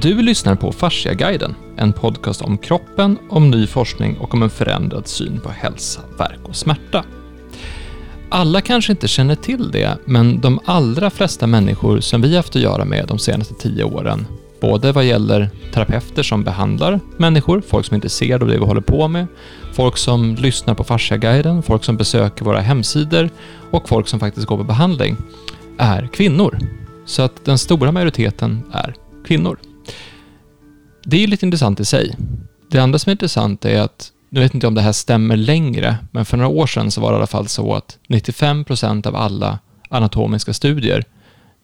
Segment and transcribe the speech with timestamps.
[0.00, 5.08] Du lyssnar på Fasciaguiden, en podcast om kroppen, om ny forskning och om en förändrad
[5.08, 7.04] syn på hälsa, verk och smärta.
[8.28, 12.62] Alla kanske inte känner till det, men de allra flesta människor som vi haft att
[12.62, 14.26] göra med de senaste tio åren,
[14.60, 18.80] både vad gäller terapeuter som behandlar människor, folk som är intresserade av det vi håller
[18.80, 19.26] på med,
[19.72, 23.30] folk som lyssnar på Fasciaguiden, folk som besöker våra hemsidor
[23.70, 25.16] och folk som faktiskt går på behandling,
[25.78, 26.58] är kvinnor.
[27.04, 28.94] Så att den stora majoriteten är
[29.26, 29.58] kvinnor.
[31.04, 32.16] Det är ju lite intressant i sig.
[32.70, 35.96] Det andra som är intressant är att, nu vet inte om det här stämmer längre,
[36.10, 39.16] men för några år sedan så var det i alla fall så att 95% av
[39.16, 41.04] alla anatomiska studier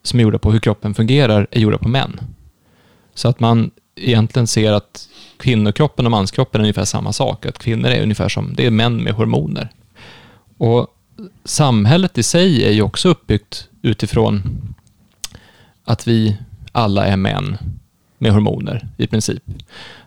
[0.02, 2.20] som är gjorda på hur kroppen fungerar är gjorda på män.
[3.14, 7.46] Så att man egentligen ser att kvinnokroppen och manskroppen är ungefär samma sak.
[7.46, 9.68] Att kvinnor är ungefär som, det är män med hormoner.
[10.58, 10.86] Och
[11.44, 14.42] samhället i sig är ju också uppbyggt utifrån
[15.84, 16.36] att vi
[16.72, 17.58] alla är män
[18.18, 19.42] med hormoner i princip.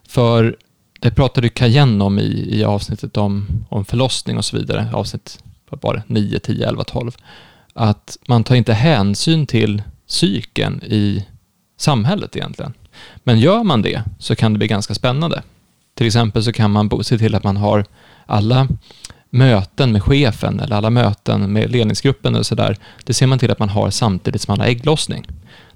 [0.08, 0.56] För
[1.00, 5.82] det pratade Cayenne om i, i avsnittet om, om förlossning och så vidare, avsnitt vad
[5.82, 7.12] var det, 9, 10, 11, 12,
[7.74, 11.26] att man tar inte hänsyn till psyken i
[11.78, 12.74] samhället egentligen.
[13.24, 15.44] Men gör man det så kan det bli ganska spännande.
[15.96, 17.86] Till exempel så kan man se till att man har
[18.26, 18.68] alla
[19.30, 23.60] möten med chefen eller alla möten med ledningsgruppen och sådär, det ser man till att
[23.60, 25.28] man har samtidigt som man har ägglossning.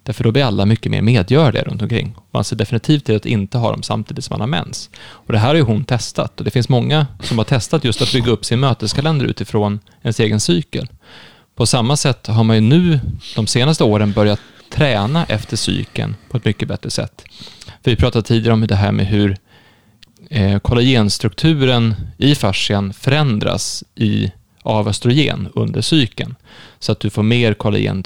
[0.05, 2.15] Därför då blir alla mycket mer medgörliga runt omkring.
[2.31, 4.89] Man ser definitivt till att inte ha dem samtidigt som man har mens.
[4.97, 8.01] Och det här har ju hon testat och det finns många som har testat just
[8.01, 10.87] att bygga upp sin möteskalender utifrån ens egen cykel.
[11.55, 12.99] På samma sätt har man ju nu
[13.35, 14.39] de senaste åren börjat
[14.69, 17.25] träna efter cykeln på ett mycket bättre sätt.
[17.83, 19.37] För vi pratade tidigare om det här med hur
[20.29, 26.35] eh, kollagenstrukturen i fascian förändras i, av östrogen under cykeln.
[26.79, 28.03] Så att du får mer kollagen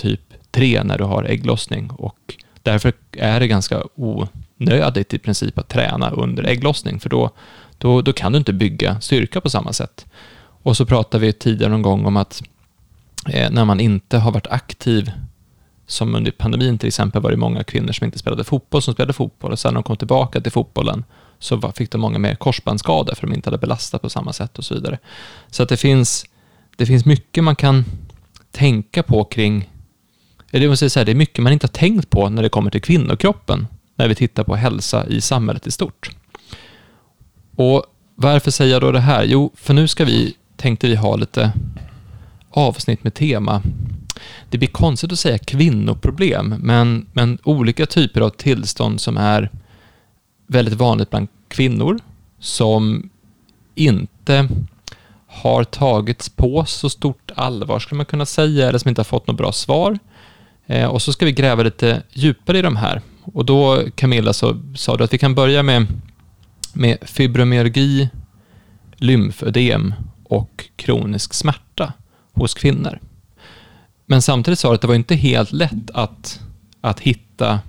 [0.51, 6.11] tre när du har ägglossning och därför är det ganska onödigt i princip att träna
[6.11, 7.31] under ägglossning för då,
[7.77, 10.05] då, då kan du inte bygga styrka på samma sätt.
[10.63, 12.41] Och så pratade vi tidigare någon gång om att
[13.29, 15.11] eh, när man inte har varit aktiv
[15.87, 19.13] som under pandemin till exempel var det många kvinnor som inte spelade fotboll som spelade
[19.13, 21.03] fotboll och sen när de kom tillbaka till fotbollen
[21.39, 24.65] så fick de många mer korsbandsskador för de inte hade belastat på samma sätt och
[24.65, 24.97] så vidare.
[25.51, 26.25] Så att det finns,
[26.75, 27.85] det finns mycket man kan
[28.51, 29.69] tänka på kring
[30.51, 32.81] det, måste säga, det är mycket man inte har tänkt på när det kommer till
[32.81, 36.11] kvinnokroppen, när vi tittar på hälsa i samhället i stort.
[37.55, 37.83] Och
[38.15, 39.23] varför säger jag då det här?
[39.23, 41.51] Jo, för nu ska vi, tänkte vi ha lite
[42.49, 43.61] avsnitt med tema.
[44.49, 49.49] Det blir konstigt att säga kvinnoproblem, men, men olika typer av tillstånd som är
[50.47, 51.99] väldigt vanligt bland kvinnor,
[52.39, 53.09] som
[53.75, 54.49] inte
[55.27, 59.27] har tagits på så stort allvar, skulle man kunna säga, eller som inte har fått
[59.27, 59.99] något bra svar.
[60.69, 63.01] Eh, och så ska vi gräva lite djupare i de här.
[63.23, 65.87] Och då, Camilla, så sa du att vi kan börja med,
[66.73, 68.09] med fibromyalgi,
[68.95, 69.93] lymfödem
[70.23, 71.93] och kronisk smärta
[72.33, 72.99] hos kvinnor.
[74.05, 76.39] Men samtidigt sa du att det var inte helt lätt att,
[76.81, 77.59] att hitta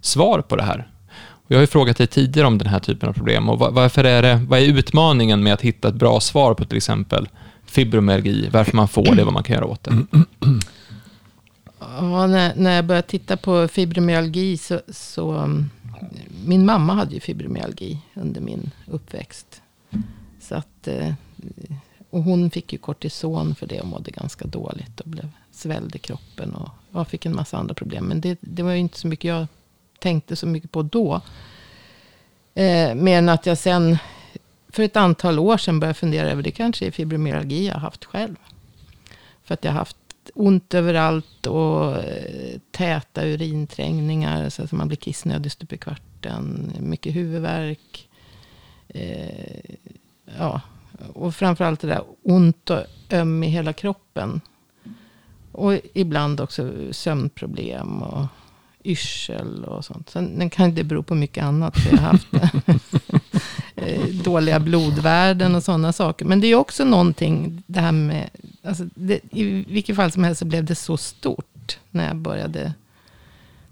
[0.00, 0.90] svar på det här.
[1.14, 4.04] Och jag har ju frågat dig tidigare om den här typen av problem och varför
[4.04, 7.28] är det, vad är utmaningen med att hitta ett bra svar på till exempel
[7.66, 9.92] fibromyalgi, varför man får det, vad man kan göra åt det?
[11.78, 15.32] Ja, när, när jag började titta på fibromyalgi så, så...
[15.32, 15.70] Mm,
[16.44, 19.62] min mamma hade ju fibromyalgi under min uppväxt.
[20.40, 21.12] Så att, eh,
[22.10, 25.00] och hon fick ju kortison för det och mådde ganska dåligt.
[25.00, 28.04] Och blev svälld i kroppen och jag fick en massa andra problem.
[28.04, 29.46] Men det, det var ju inte så mycket jag
[29.98, 31.20] tänkte så mycket på då.
[32.54, 33.98] Eh, mer än att jag sen
[34.68, 38.04] för ett antal år sedan började fundera över det kanske är fibromyalgi jag har haft
[38.04, 38.36] själv.
[39.44, 39.96] För att jag har haft
[40.34, 44.48] ont överallt och eh, täta urinträngningar.
[44.48, 46.72] Så att man blir kissnödig stup i kvarten.
[46.80, 48.08] Mycket huvudvärk.
[48.88, 49.74] Eh,
[50.38, 50.60] ja,
[51.12, 54.40] och framförallt det där ont och öm i hela kroppen.
[55.52, 58.26] Och ibland också sömnproblem och
[58.84, 60.10] yrsel och sånt.
[60.10, 61.76] Sen kan det bero på mycket annat.
[61.90, 62.28] Jag har haft
[63.74, 66.24] eh, dåliga blodvärden och sådana saker.
[66.24, 68.30] Men det är också någonting, det här med
[68.66, 72.74] alltså det, I vilket fall som helst så blev det så stort när jag började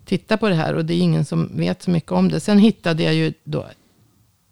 [0.05, 0.75] titta på det här.
[0.75, 2.41] Och det är ingen som vet så mycket om det.
[2.41, 3.67] Sen hittade jag ju då,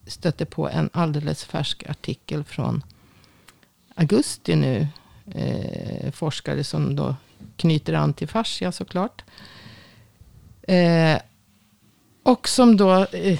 [0.07, 2.83] stötte på en alldeles färsk artikel från
[3.95, 4.87] augusti nu.
[5.35, 7.17] Eh, forskare som då
[7.57, 9.25] knyter an till fascia såklart.
[10.63, 11.19] Eh,
[12.23, 13.39] och som då eh,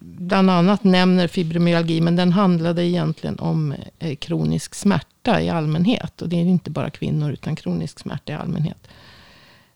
[0.00, 2.00] bland annat nämner fibromyalgi.
[2.00, 6.22] Men den handlade egentligen om eh, kronisk smärta i allmänhet.
[6.22, 8.88] Och det är inte bara kvinnor utan kronisk smärta i allmänhet.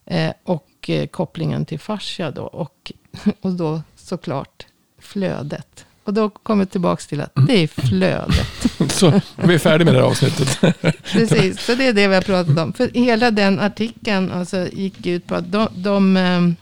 [0.04, 2.42] Eh, och kopplingen till fascia då.
[2.42, 2.92] Och,
[3.40, 4.66] och då såklart
[4.98, 5.86] flödet.
[6.04, 8.46] Och då kommer vi tillbaka till att det är flödet.
[8.92, 10.60] Så vi är färdiga med det här avsnittet.
[11.12, 12.72] Precis, så det är det vi har pratat om.
[12.72, 16.56] För hela den artikeln alltså, gick ut på att de, de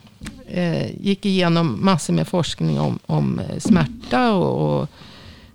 [0.54, 4.88] Eh, gick igenom massor med forskning om, om eh, smärta och, och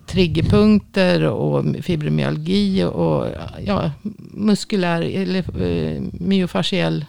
[0.05, 3.27] triggerpunkter och fibromyalgi och
[3.65, 7.05] ja, muskulär eller eh, myofasciell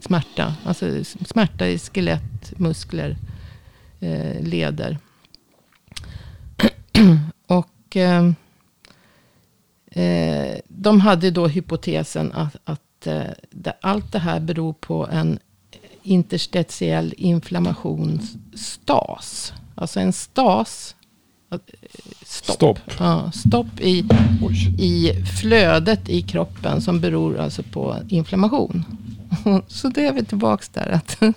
[0.00, 0.54] smärta.
[0.64, 3.16] Alltså smärta i skelett, muskler,
[4.00, 4.98] eh, leder.
[7.46, 8.30] och eh,
[9.90, 12.80] eh, de hade då hypotesen att, att
[13.80, 15.38] allt det här beror på en
[16.06, 19.52] interstitiell inflammationsstas.
[19.74, 20.96] Alltså en stas
[22.24, 22.56] stopp.
[22.56, 22.78] Stopp.
[22.98, 24.04] Ja, stopp i,
[24.78, 28.84] i flödet i kroppen som beror alltså på inflammation.
[29.68, 30.90] Så då är vi tillbaka där.
[30.90, 31.20] Att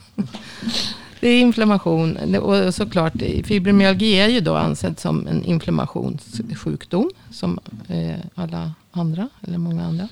[1.19, 2.36] det är inflammation.
[2.36, 3.13] Och såklart,
[3.44, 7.10] fibromyalgi är ju då ansedd som en inflammationssjukdom.
[7.31, 10.07] Som eh, alla andra, eller många andra.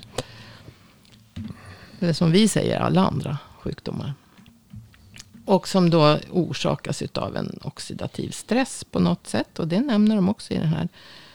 [1.99, 4.13] Eller som vi säger, alla andra sjukdomar.
[5.47, 9.59] Och som då orsakas av en oxidativ stress på något sätt.
[9.59, 10.87] Och det nämner de också i den här.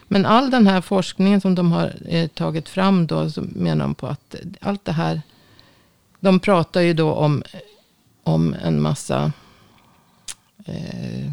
[0.07, 3.29] Men all den här forskningen som de har eh, tagit fram då.
[3.29, 5.21] Så menar de på att allt det här.
[6.19, 7.43] De pratar ju då om,
[8.23, 9.31] om en massa
[10.65, 11.31] eh,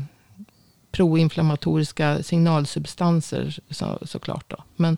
[0.92, 4.50] proinflammatoriska signalsubstanser så, såklart.
[4.50, 4.56] Då.
[4.76, 4.96] Men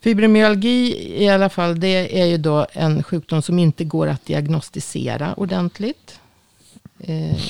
[0.00, 1.80] fibromyalgi i alla fall.
[1.80, 6.19] Det är ju då en sjukdom som inte går att diagnostisera ordentligt.
[7.00, 7.40] Eh,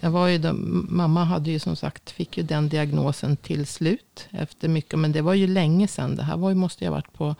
[0.00, 4.28] jag var ju då, mamma hade ju som sagt, fick ju den diagnosen till slut.
[4.30, 6.16] Efter mycket, men det var ju länge sedan.
[6.16, 7.34] Det här var ju, måste ha varit på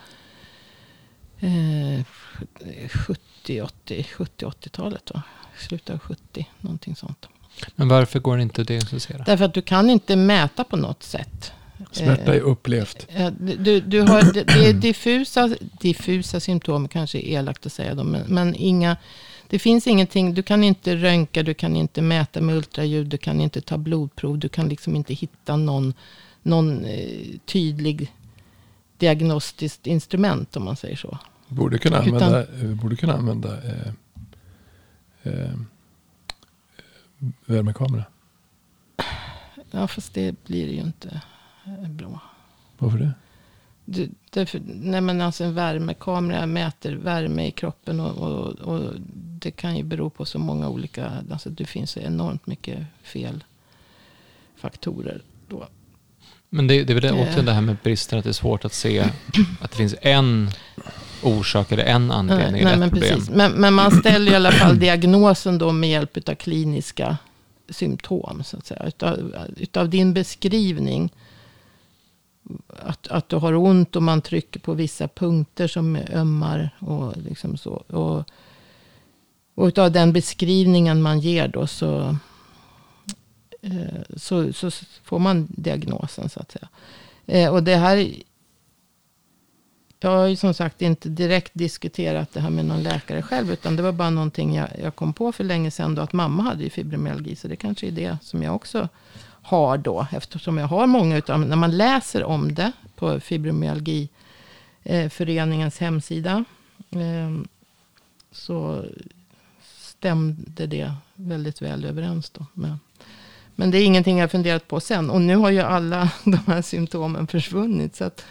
[1.41, 2.05] eh,
[2.89, 5.11] 70, 80, 70, 80-talet.
[5.59, 7.27] Slutet av 70, någonting sånt.
[7.77, 9.25] Men varför går det inte att diagnostisera?
[9.25, 11.53] Därför att du kan inte mäta på något sätt.
[11.91, 13.07] Smärta är upplevt.
[13.09, 17.95] Eh, du, du har, det är diffusa, diffusa symptom, kanske är elakt att säga.
[17.95, 18.97] Dem, men, men inga
[19.49, 23.41] det finns ingenting, du kan inte röntga, du kan inte mäta med ultraljud, du kan
[23.41, 25.95] inte ta blodprov, du kan liksom inte hitta någon,
[26.43, 28.13] någon eh, tydlig
[28.99, 31.19] diagnostiskt instrument om man säger så.
[31.49, 33.93] Borde kunna använda, Utan, borde kunna använda eh,
[35.23, 35.53] eh,
[37.47, 38.05] värmekamera.
[39.71, 41.21] Ja, fast det blir ju inte
[41.67, 42.21] eh, bra.
[42.79, 43.13] Varför det?
[43.85, 48.01] Det, därför, nej men alltså en värmekamera mäter värme i kroppen.
[48.01, 48.91] Och, och, och,
[49.39, 51.13] det kan ju bero på så många olika.
[51.31, 53.45] Alltså det finns enormt mycket fel
[54.57, 55.69] faktorer då.
[56.51, 57.15] Men det, det är väl eh.
[57.15, 58.17] återigen det här med brister.
[58.17, 59.01] Att det är svårt att se
[59.61, 60.51] att det finns en
[61.23, 62.65] orsak eller en anledning.
[62.65, 63.31] Nej, nej, men, Precis.
[63.31, 67.17] Men, men, man ställer i alla fall diagnosen då med hjälp av kliniska
[67.69, 68.43] symptom.
[68.45, 68.87] Så att säga.
[68.87, 71.11] Utav, utav din beskrivning
[72.69, 76.71] att, att du har ont och man trycker på vissa punkter som ömmar.
[76.79, 77.71] Och liksom så.
[77.73, 78.25] Och,
[79.55, 82.17] och utav den beskrivningen man ger då så,
[83.63, 84.71] eh, så, så
[85.05, 86.69] får man diagnosen så att säga.
[87.27, 88.13] Eh, och det här.
[90.01, 93.53] Jag har ju som sagt inte direkt diskuterat det här med någon läkare själv.
[93.53, 95.95] Utan det var bara någonting jag, jag kom på för länge sedan.
[95.95, 97.37] Då, att mamma hade ju fibromyalgi.
[97.37, 98.89] Så det kanske är det som jag också
[99.45, 105.85] har då, eftersom jag har många utav när man läser om det på fibromyalgiföreningens eh,
[105.85, 106.45] hemsida.
[106.91, 107.49] Ehm,
[108.33, 108.85] så
[109.71, 112.47] stämde det väldigt väl överens då.
[112.55, 112.81] Men,
[113.55, 115.11] Men det är ingenting jag funderat på sen.
[115.11, 117.97] Och nu har ju alla de här symptomen försvunnit.
[117.97, 118.25] Så att,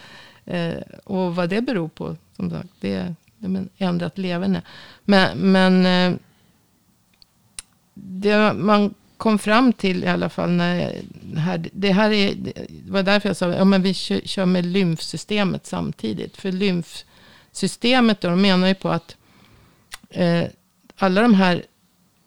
[0.44, 3.14] eh, och vad det beror på, som sagt, det är
[3.78, 4.62] ändrat leverne.
[5.04, 6.18] Men, men eh,
[7.94, 8.94] det man
[9.24, 11.02] kom fram till i alla fall när
[11.36, 14.66] här, det här är, det var därför jag sa, ja men vi kör, kör med
[14.66, 16.36] lymfsystemet samtidigt.
[16.36, 19.16] För lymfsystemet då, de menar ju på att
[20.10, 20.44] eh,
[20.96, 21.64] alla de här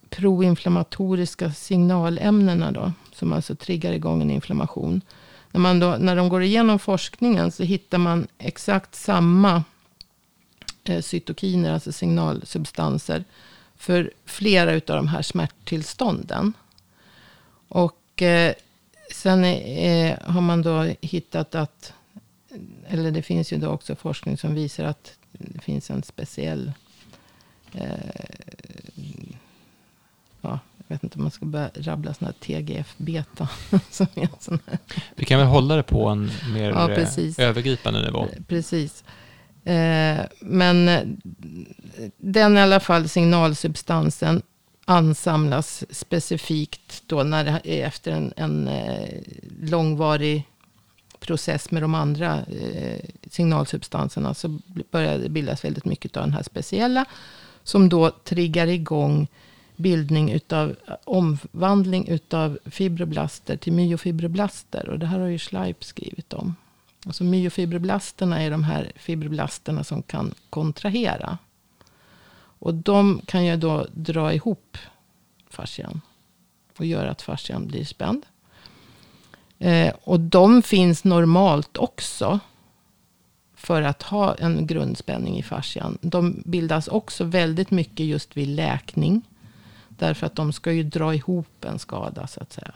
[0.10, 5.01] proinflammatoriska signalämnena då, som alltså triggar igång en inflammation.
[5.51, 9.63] När, man då, när de går igenom forskningen så hittar man exakt samma
[10.84, 13.24] eh, cytokiner, alltså signalsubstanser,
[13.75, 16.54] för flera av de här smärttillstånden.
[17.68, 18.54] Och eh,
[19.12, 21.94] sen eh, har man då hittat att,
[22.88, 26.72] eller det finns ju då också forskning som visar att det finns en speciell,
[27.74, 27.88] eh,
[30.42, 33.50] ja, jag vet inte om man ska börja rabbla sådana här TGF-beta.
[35.16, 38.28] Vi kan väl hålla det på en mer ja, eh, övergripande nivå.
[38.48, 39.04] Precis.
[39.64, 40.86] Eh, men
[42.18, 44.42] den i alla fall signalsubstansen
[44.89, 49.22] ansamlas specifikt då när det är efter en, en eh,
[49.62, 50.44] långvarig
[51.20, 54.60] process med de andra eh, signalsubstanserna så
[54.91, 57.06] börjar det bildas väldigt mycket av den här speciella.
[57.63, 59.27] Som då triggar igång
[59.75, 64.89] bildning utav omvandling utav fibroblaster till myofibroblaster.
[64.89, 66.56] Och det här har ju Schleip skrivit om.
[67.06, 71.38] Alltså myofibroblasterna är de här fibroblasterna som kan kontrahera.
[72.60, 74.78] Och de kan ju då dra ihop
[75.50, 76.02] fascian.
[76.78, 78.26] Och göra att fascian blir spänd.
[79.60, 82.40] Eh, och de finns normalt också.
[83.56, 85.98] För att ha en grundspänning i fascian.
[86.02, 89.22] De bildas också väldigt mycket just vid läkning.
[89.90, 92.74] Därför att de ska ju dra ihop en skada så att säga.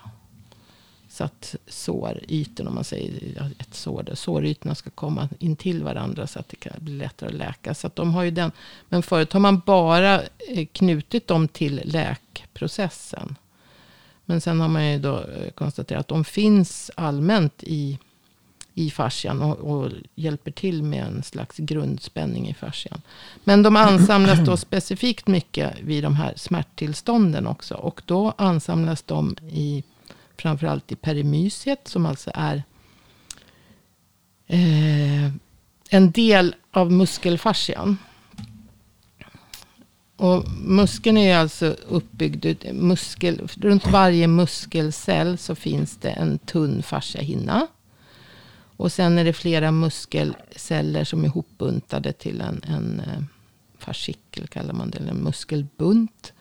[1.11, 6.27] Så att sårytorna, om man säger ett sår, där, sårytorna ska komma in till varandra
[6.27, 7.73] så att det kan bli lättare att läka.
[7.73, 8.51] Så att de har ju den.
[8.89, 13.35] Men förut har man bara eh, knutit dem till läkprocessen.
[14.25, 17.99] Men sen har man ju då eh, konstaterat att de finns allmänt i,
[18.73, 23.01] i fascian och, och, hjälper till med en slags grundspänning i fascian.
[23.43, 27.75] Men de ansamlas då specifikt mycket vid de här smärttillstånden också.
[27.75, 29.83] Och då ansamlas de i
[30.41, 32.63] framförallt i perimysiet som alltså är
[34.47, 35.31] eh,
[35.89, 37.97] en del av muskelfascian.
[40.17, 47.67] Och muskeln är alltså uppbyggd, muskel, runt varje muskelcell så finns det en tunn fasciahinna.
[48.77, 53.23] Och sen är det flera muskelceller som är hopbuntade till en, en eh,
[53.77, 56.33] fascikel kallar man det, eller en muskelbunt.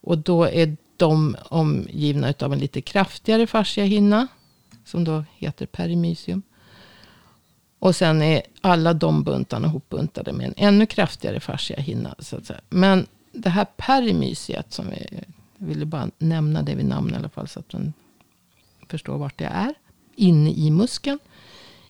[0.00, 4.26] Och då är de omgivna av en lite kraftigare fasciahinna.
[4.84, 6.42] Som då heter perimysium.
[7.78, 12.14] Och sen är alla de buntarna hopbuntade med en ännu kraftigare fasciahinna.
[12.18, 12.60] Så att säga.
[12.68, 15.24] Men det här perimysiet som vi jag
[15.66, 17.48] ville bara nämna det vid namn i alla fall.
[17.48, 17.92] Så att man
[18.88, 19.74] förstår vart det är.
[20.16, 21.18] Inne i muskeln.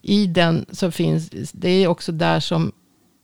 [0.03, 2.73] I den så finns, det är också där som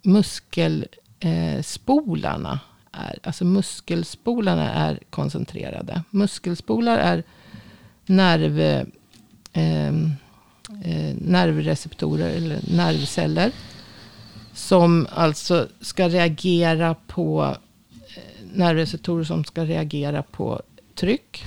[0.03, 2.59] muskelspolarna eh,
[2.97, 3.19] är.
[3.23, 6.03] Alltså muskelspolarna är koncentrerade.
[6.11, 7.23] Muskelspolar är
[8.07, 8.61] nerv,
[9.53, 9.89] eh,
[10.85, 13.53] eh, nervreceptorer eller nervceller.
[14.55, 17.57] Som alltså ska reagera på
[18.17, 20.63] eh, nervreceptorer som ska reagera på
[20.95, 21.45] tryck.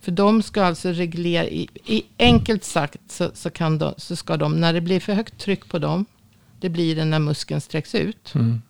[0.00, 4.36] För de ska alltså reglera, i, i enkelt sagt så, så, kan de, så ska
[4.36, 6.06] de, när det blir för högt tryck på dem,
[6.60, 8.34] det blir det när muskeln sträcks ut.
[8.34, 8.62] Mm.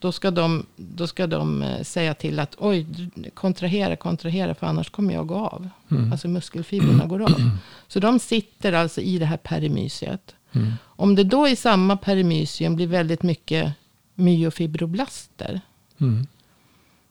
[0.00, 2.86] Då ska de, då ska de eh, säga till att oj,
[3.34, 5.68] kontrahera, kontrahera, för annars kommer jag gå av.
[5.90, 6.12] Mm.
[6.12, 7.50] Alltså muskelfibrerna går av.
[7.88, 10.34] Så de sitter alltså i det här perimysiet.
[10.52, 10.72] Mm.
[10.82, 13.72] Om det då i samma perimysium blir väldigt mycket
[14.14, 15.60] myofibroblaster.
[16.00, 16.26] Mm.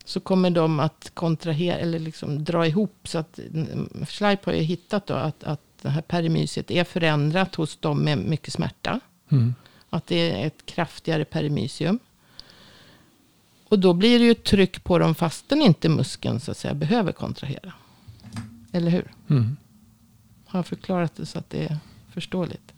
[0.05, 3.07] Så kommer de att kontrahera, eller liksom dra ihop.
[3.07, 7.55] Så att mm, Schleip har ju hittat då att, att det här perimysiet är förändrat
[7.55, 8.99] hos dem med mycket smärta.
[9.31, 9.55] Mm.
[9.89, 11.99] Att det är ett kraftigare perimysium.
[13.69, 17.11] Och då blir det ju tryck på dem fastän inte muskeln så att säga behöver
[17.11, 17.73] kontrahera.
[18.71, 19.11] Eller hur?
[19.29, 19.57] Mm.
[20.45, 21.77] Har jag förklarat det så att det är
[22.13, 22.73] förståeligt?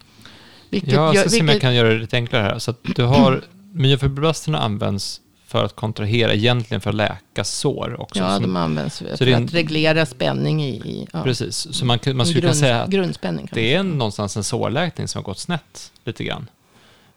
[0.69, 2.59] Vilket ja, jag ska se om jag kan göra det lite enklare här.
[2.59, 3.43] Så att du har,
[3.73, 8.19] myofibroblasterna används för att kontrahera, egentligen för att läka sår också.
[8.19, 10.69] Ja, de används för, för att reglera spänning i...
[10.69, 11.23] i ja.
[11.23, 12.91] Precis, så man, man skulle kunna säga att
[13.51, 16.49] det är någonstans en sårläkning som har gått snett lite grann.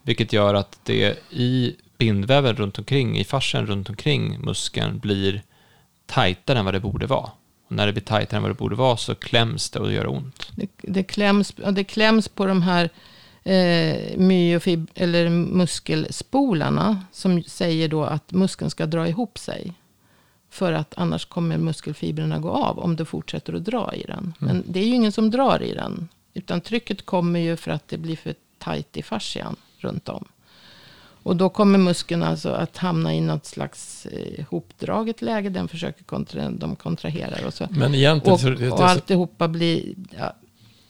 [0.02, 5.42] Vilket gör att det i bindväven runt omkring, i fascian runt omkring muskeln blir
[6.06, 7.30] tajtare än vad det borde vara.
[7.66, 10.06] Och när det blir tajtare än vad det borde vara så kläms det och gör
[10.06, 10.52] ont.
[10.56, 12.90] Det, det, kläms, det kläms på de här
[13.42, 19.72] eh, myofib, eller muskelspolarna som säger då att muskeln ska dra ihop sig.
[20.50, 24.18] För att annars kommer muskelfibrerna gå av om du fortsätter att dra i den.
[24.18, 24.34] Mm.
[24.38, 26.08] Men det är ju ingen som drar i den.
[26.34, 30.24] Utan trycket kommer ju för att det blir för tajt i fascian runt om.
[31.25, 35.50] Och då kommer muskeln alltså att hamna i något slags eh, hopdraget läge.
[35.50, 37.66] Den försöker kontra, de kontraherar och så.
[37.71, 39.95] Men egentligen, och, så, det, och alltihopa blir...
[40.19, 40.37] Ja.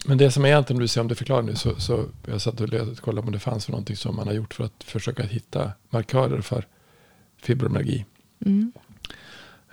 [0.06, 2.70] Men det som egentligen, du ser om du förklarar nu, så, så jag satt och
[2.96, 6.66] kollade om det fanns någonting som man har gjort för att försöka hitta markörer för
[7.42, 8.04] fibromyalgi.
[8.46, 8.72] Mm.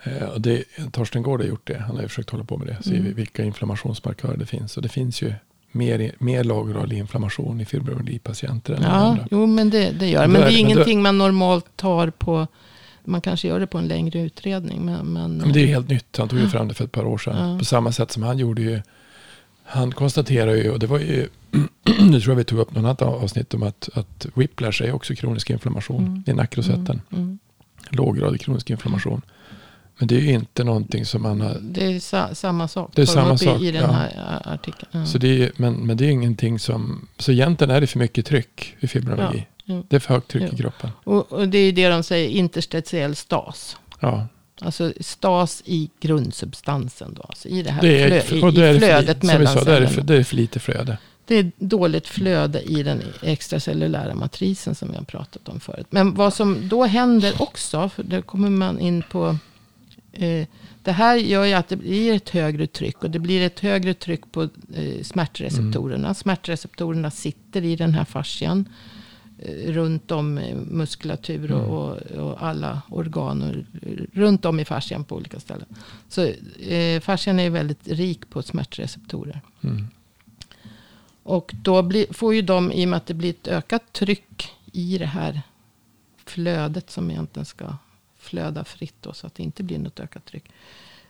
[0.03, 1.77] Eh, det, Torsten Gård har gjort det.
[1.77, 2.77] Han har ju försökt hålla på med det.
[2.83, 3.13] Se mm.
[3.13, 4.77] vilka inflammationsmarkörer det finns.
[4.77, 5.33] Och det finns ju
[5.71, 9.27] mer, mer lagral inflammation i fibromyalgipatienter än ja, andra.
[9.31, 12.47] Jo, men det, det gör Men det är ingenting då, man normalt tar på.
[13.03, 14.85] Man kanske gör det på en längre utredning.
[14.85, 16.17] Men, men, men det är helt nytt.
[16.17, 17.51] Han tog ju fram det för ett par år sedan.
[17.51, 17.59] Ja.
[17.59, 18.81] På samma sätt som han gjorde ju.
[19.65, 21.27] Han konstaterar ju, och det var ju,
[21.99, 25.15] nu tror jag vi tog upp något annat avsnitt om att, att whiplash är också
[25.15, 26.23] kronisk inflammation mm.
[26.27, 27.01] i nackrosetten.
[27.11, 27.23] Mm.
[27.23, 27.39] Mm.
[27.89, 29.21] låggradig kronisk inflammation.
[30.01, 31.57] Men det är ju inte någonting som man har...
[31.61, 32.91] Det är sa, samma sak.
[32.95, 33.91] Det är samma sak, I, i den ja.
[33.91, 34.87] här artikeln.
[34.91, 35.05] Ja.
[35.05, 37.07] Så det är, men, men det är ingenting som...
[37.17, 39.47] Så egentligen är det för mycket tryck i fibromyalgi.
[39.65, 39.85] jo.
[39.89, 40.89] Det är för högt tryck i kroppen.
[41.03, 43.77] och, och det är ju det de säger, interstitiell stas.
[43.99, 44.27] Ja,
[44.61, 47.21] Alltså stas i grundsubstansen då.
[47.21, 49.53] Alltså i det här det är, flö, i, och då är i det flödet mellan
[49.53, 49.89] sa, det är, det cellerna.
[49.89, 50.97] för, det är för lite flöde.
[51.25, 55.87] Det är dåligt flöde i den extracellulära matrisen som vi har pratat om förut.
[55.89, 59.37] Men vad som då händer också, för då kommer man in på...
[60.11, 60.47] Eh,
[60.83, 63.03] det här gör ju att det blir ett högre tryck.
[63.03, 66.13] Och det blir ett högre tryck på eh, smärtreceptorerna.
[66.13, 68.69] Smärtreceptorerna sitter i den här fascian.
[69.39, 70.33] Eh, runt om
[70.71, 73.41] muskulatur och, och, och alla organ.
[73.41, 73.55] Och,
[74.13, 75.67] runt om i fascian på olika ställen.
[76.09, 76.21] Så
[76.67, 79.41] eh, fascian är väldigt rik på smärtreceptorer.
[79.61, 79.87] Mm.
[81.23, 84.49] Och då blir, får ju de, i och med att det blir ett ökat tryck
[84.71, 85.41] i det här
[86.25, 87.75] flödet som egentligen ska
[88.31, 90.43] flöda fritt då, så att det inte blir något ökat tryck.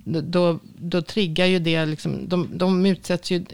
[0.04, 3.46] Då, då, triggar ju det, liksom, de, de utsätts ju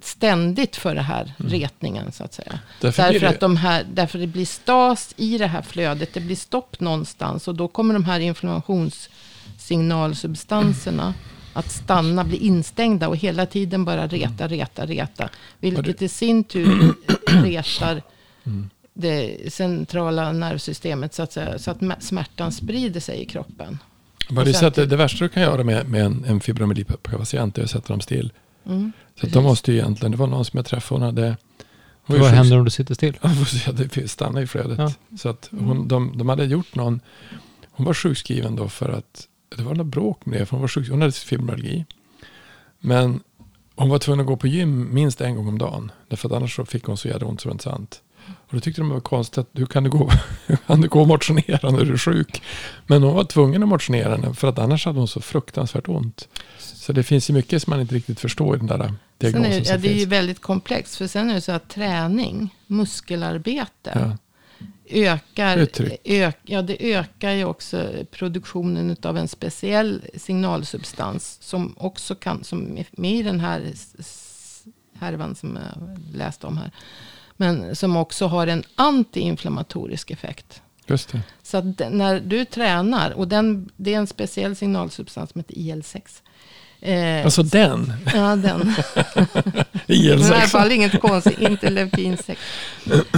[0.00, 2.58] ständigt för det här retningen så att säga.
[2.80, 6.36] Därför, Därför att de här, därför det blir stas i det här flödet, det blir
[6.36, 11.14] stopp någonstans och då kommer de här inflammationssignalsubstanserna
[11.52, 15.28] att stanna, bli instängda och hela tiden bara reta, reta, reta.
[15.60, 16.94] Vilket i sin tur
[17.44, 18.02] retar
[18.44, 18.70] Mm.
[18.94, 23.78] Det centrala nervsystemet så att, säga, så att smärtan sprider sig i kroppen.
[24.30, 27.58] bara det, sen sätter, till- det värsta du kan göra med, med en, en fibromyalgi-patient
[27.58, 28.32] är att sätta dem still.
[28.66, 31.36] Mm, Så att de måste ju egentligen, det var någon som jag träffade, hon hade...
[32.04, 33.18] Hon var Vad händer om du sitter still?
[33.22, 34.78] Ja, det stannar i flödet.
[34.78, 34.92] Ja.
[35.18, 37.00] Så att hon, de, de hade gjort någon,
[37.70, 40.68] hon var sjukskriven då för att, det var något bråk med det, för hon var
[40.68, 41.84] sjuk, hon hade fibromyalgi.
[42.80, 43.20] Men
[43.76, 45.90] hon var tvungen att gå på gym minst en gång om dagen.
[46.08, 48.01] Därför att annars så fick hon så jävla ont så det var inte sant.
[48.28, 50.10] Och då tyckte de det var konstigt att hur kan du gå,
[50.66, 52.42] kan du gå och motionera när du är sjuk?
[52.86, 56.28] Men hon var tvungen att motionera för att annars hade hon så fruktansvärt ont.
[56.58, 59.52] Så det finns ju mycket som man inte riktigt förstår i den där Sen diagnosen
[59.52, 60.96] är, som ja, det är ju väldigt komplext.
[60.96, 64.16] För sen är det så att träning, muskelarbete, Ja.
[64.90, 71.38] ökar, Det ök, ja, det ökar ju också produktionen av en speciell signalsubstans.
[71.40, 73.72] Som också kan, som är med i den här
[74.98, 76.70] härvan som jag läste om här.
[77.42, 80.62] Men som också har en antiinflammatorisk effekt.
[80.86, 81.20] Just det.
[81.42, 86.00] Så när du tränar, och den, det är en speciell signalsubstans som heter IL-6.
[86.80, 88.62] Eh, Alltså den, Ja, den.
[89.86, 90.18] IL6.
[90.18, 92.40] Men i alla fall inget konstigt, inte leukin 6.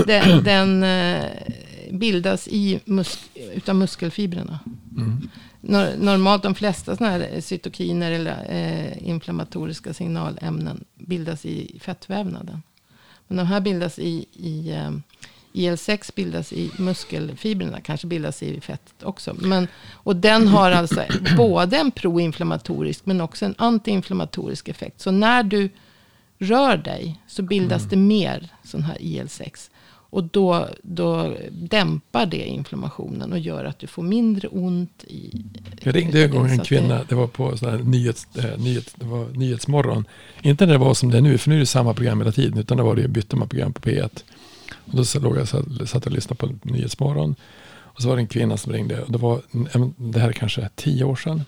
[0.07, 1.25] Den, den eh,
[1.93, 3.19] bildas i mus
[3.55, 4.59] utav muskelfibrerna.
[4.97, 5.29] Mm.
[5.61, 12.63] Nor- Normalt de flesta sådana här cytokiner eller eh, inflammatoriska signalämnen bildas i fettvävnaden.
[13.37, 14.91] De här bildas i, i eh,
[15.53, 19.37] IL-6 bildas i muskelfibrerna, kanske bildas i fettet också.
[19.39, 21.05] Men, och den har alltså
[21.37, 25.01] både en proinflammatorisk men också en antiinflammatorisk effekt.
[25.01, 25.71] Så när du
[26.39, 27.91] rör dig så bildas Mm.
[27.91, 29.71] det mer sån här IL-6.
[30.15, 35.45] Och då, då dämpar det inflammationen och gör att du får mindre ont i...
[35.83, 38.59] Jag ringde en gång en kvinna, det var på sån här nyhets, eh,
[38.97, 40.05] det var Nyhetsmorgon.
[40.43, 42.33] Inte när det var som det är nu, för nu är det samma program hela
[42.33, 44.25] tiden, utan det var det bytte man program på P1.
[44.85, 47.35] Och då låg jag här, satt och lyssnade på Nyhetsmorgon.
[47.75, 49.41] Och så var det en kvinna som ringde, och det var,
[49.73, 51.43] en- det här är kanske tio år sedan.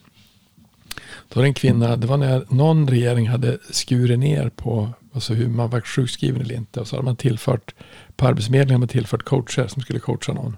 [1.29, 5.35] Då var det en kvinna, det var när någon regering hade skurit ner på alltså
[5.35, 6.81] hur man var sjukskriven eller inte.
[6.81, 7.75] Och så hade man tillfört,
[8.17, 10.57] på Arbetsförmedlingen hade man tillfört coacher som skulle coacha någon.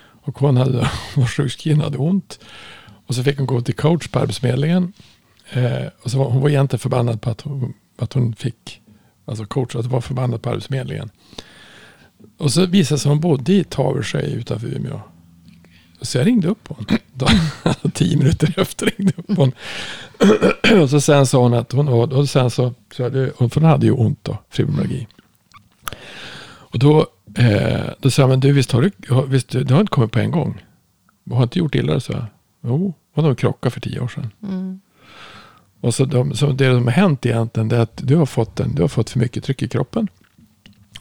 [0.00, 2.38] Och hon hade, var sjukskriven, och hade ont.
[3.06, 4.92] Och så fick hon gå till coach på Arbetsförmedlingen.
[5.50, 8.80] Eh, och så var, hon var egentligen förbannad på att hon, att hon fick
[9.24, 11.10] alltså coach, att hon var förbannad på Arbetsförmedlingen.
[12.38, 15.00] Och så visade det sig att hon bodde i Taversjö utanför Umeå.
[16.00, 16.86] Så jag ringde upp hon.
[17.12, 17.26] Då,
[17.94, 19.52] tio minuter efter ringde jag upp hon.
[20.82, 23.60] och så sen sa hon att hon var, och sen så, så hade, hon- för
[23.60, 25.06] hon hade ju ont då, fibromyalgi.
[26.46, 27.06] Och då,
[27.38, 28.90] eh, då sa jag, men du visst har du,
[29.28, 30.64] visst, du har inte kommit på en gång.
[31.24, 32.24] Du har inte gjort illa det, så jag.
[32.64, 34.30] Jo, och de krockade för tio år sedan.
[34.42, 34.80] Mm.
[35.80, 38.60] Och så, de, så det som har hänt egentligen det är att du har, fått
[38.60, 40.08] en, du har fått för mycket tryck i kroppen.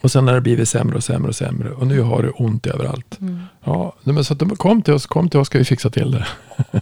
[0.01, 1.71] Och sen har det blivit sämre och sämre och sämre.
[1.71, 3.21] Och nu har du ont överallt.
[3.21, 3.39] Mm.
[3.63, 6.11] Ja, men så att de kom till oss, kom till oss ska vi fixa till
[6.11, 6.27] det.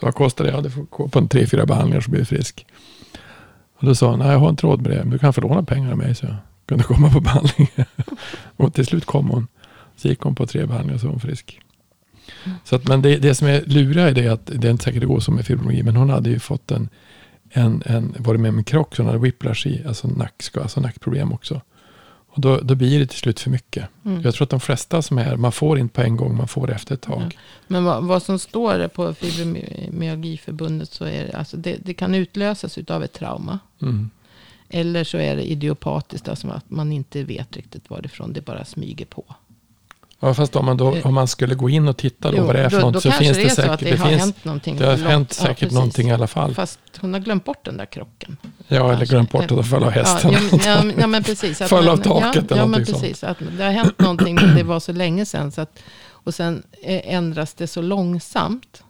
[0.00, 0.50] vad kostar det?
[0.50, 2.66] Ja, du får gå på en tre, fyra behandlingar så blir du frisk.
[3.78, 4.98] Och då sa hon, nej jag har inte råd med det.
[4.98, 6.14] Men du kan få låna pengar av mig.
[6.14, 7.68] Så jag kunde komma på behandling.
[8.56, 9.46] och till slut kom hon.
[9.96, 11.60] Så gick hon på tre behandlingar så var hon frisk.
[12.64, 15.00] Så att, men det, det som är luriga är det att det är inte säkert
[15.00, 15.82] det går som med fibromyalgi.
[15.82, 16.88] Men hon hade ju fått en,
[17.50, 18.96] en, en varit med om en krock.
[18.96, 21.60] Så hon hade whiplash i, alltså, nackska, alltså nackproblem också.
[22.34, 23.88] Och då, då blir det till slut för mycket.
[24.04, 24.22] Mm.
[24.22, 26.70] Jag tror att de flesta som är, man får inte på en gång, man får
[26.70, 27.22] efter ett tag.
[27.34, 27.38] Ja.
[27.66, 32.78] Men vad, vad som står på Fibromyalgiförbundet så är det, alltså det, det kan utlösas
[32.88, 33.58] av ett trauma.
[33.82, 34.10] Mm.
[34.68, 39.06] Eller så är det idiopatiskt, alltså att man inte vet riktigt varifrån det bara smyger
[39.06, 39.24] på.
[40.24, 42.54] Ja, fast om man, då, om man skulle gå in och titta då Jo, vad
[42.54, 43.80] det är för då, något då så finns det det säkert.
[43.80, 44.76] det, Det, har finns, hänt någonting.
[44.76, 45.74] det har långt- hänt ja, säkert precis.
[45.74, 46.54] någonting i alla fall.
[46.54, 48.36] Fast hon har glömt bort den där krocken.
[48.68, 49.06] Ja, eller kanske.
[49.06, 50.32] glömt bort att falla av hästen.
[50.32, 51.60] Ja, ja, men- ja, men- ja, men precis.
[51.60, 53.24] Att Föll av taket ja, eller ja, men precis.
[53.24, 55.52] Att det har hänt någonting, men det var så länge sedan.
[55.52, 55.78] Så att,
[56.10, 58.82] och sen eh, ändras det så långsamt.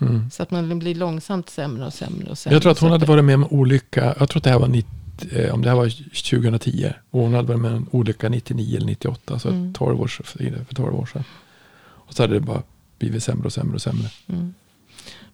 [0.00, 0.30] Mm.
[0.30, 2.54] Så att man blir långsamt sämre och sämre och sämre.
[2.54, 4.68] Jag tror att hon hade varit med om olycka, jag tror att det här var
[4.68, 5.03] 90, eh,
[5.52, 5.88] om det här var
[6.30, 6.92] 2010.
[7.10, 9.72] Och hon hade varit med en olycka 99 eller 98, så Mm.
[9.74, 11.24] 12 år, för 12 år sedan.
[11.76, 12.62] Och så hade det bara
[12.98, 14.10] blivit sämre och sämre och sämre.
[14.26, 14.54] Mm.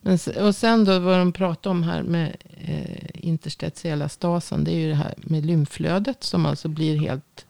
[0.00, 4.64] Men, och sen då vad de pratar om här med eh, interstitiella stasen.
[4.64, 6.24] Det är ju det här med lymflödet.
[6.24, 7.46] Som alltså blir helt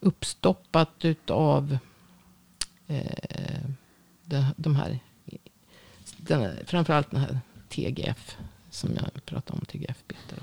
[0.00, 1.78] uppstoppat utav
[2.86, 3.66] eh,
[4.24, 4.98] de, de här.
[6.16, 8.36] Den, framförallt den här TGF.
[8.76, 10.42] Som jag pratade om, TGF-beta.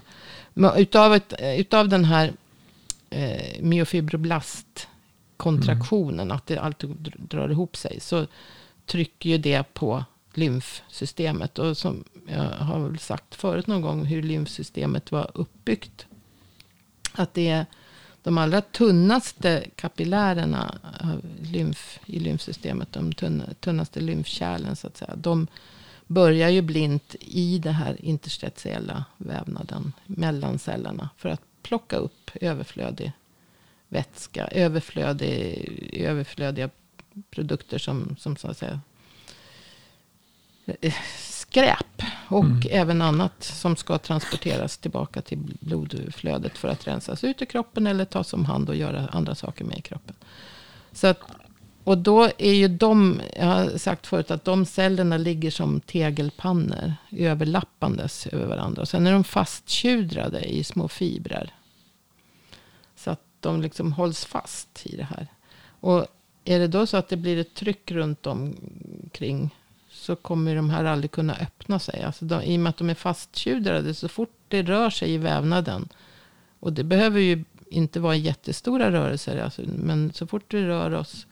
[0.54, 2.34] Men utav, ett, utav den här
[3.10, 4.88] eh, myofibroblast
[5.38, 6.32] kontraktionen.
[6.32, 8.00] Att det alltid dr- drar ihop sig.
[8.00, 8.28] Så
[8.86, 11.60] trycker ju det på lymfsystemet.
[11.60, 16.06] Och som jag har väl sagt förut någon gång hur lymfsystemet var uppbyggt.
[17.14, 17.66] Att det är
[18.24, 22.94] de allra tunnaste kapillärerna av lymf, i lymfsystemet.
[22.94, 25.16] De tunna, tunnaste lymfkärlen så att säga.
[25.16, 25.48] De
[26.14, 31.10] börjar ju blint i det här interstitiella vävnaden mellan cellerna.
[31.18, 33.12] För att plocka upp överflödig
[33.88, 36.70] vätska, överflödig, överflödiga
[37.30, 38.80] produkter som, som så att säga
[40.82, 42.04] eh, skräp.
[42.28, 42.62] Och Mm.
[42.72, 48.06] även annat som ska transporteras tillbaka till blodflödet för att rensas ut ur kroppen eller
[48.06, 50.16] tas om hand och göra andra saker med i kroppen.
[50.92, 51.20] Så att,
[51.84, 56.94] och då är ju de, jag har sagt förut att de cellerna ligger som tegelpannor
[57.12, 58.82] överlappandes över varandra.
[58.82, 61.54] Och sen är de fasttjudrade i små fibrer.
[62.96, 65.28] Så att de liksom hålls fast i det här.
[65.80, 66.08] Och
[66.46, 69.50] är det då så att det blir ett tryck runt omkring
[69.90, 72.04] så kommer de här aldrig kunna öppna sig.
[72.04, 75.18] Alltså de, I och med att de är fasttjudrade så fort det rör sig i
[75.18, 75.90] vävnaden.
[76.60, 79.38] Och det behöver ju inte vara jättestora rörelser.
[79.38, 81.28] Alltså, men så fort vi rör oss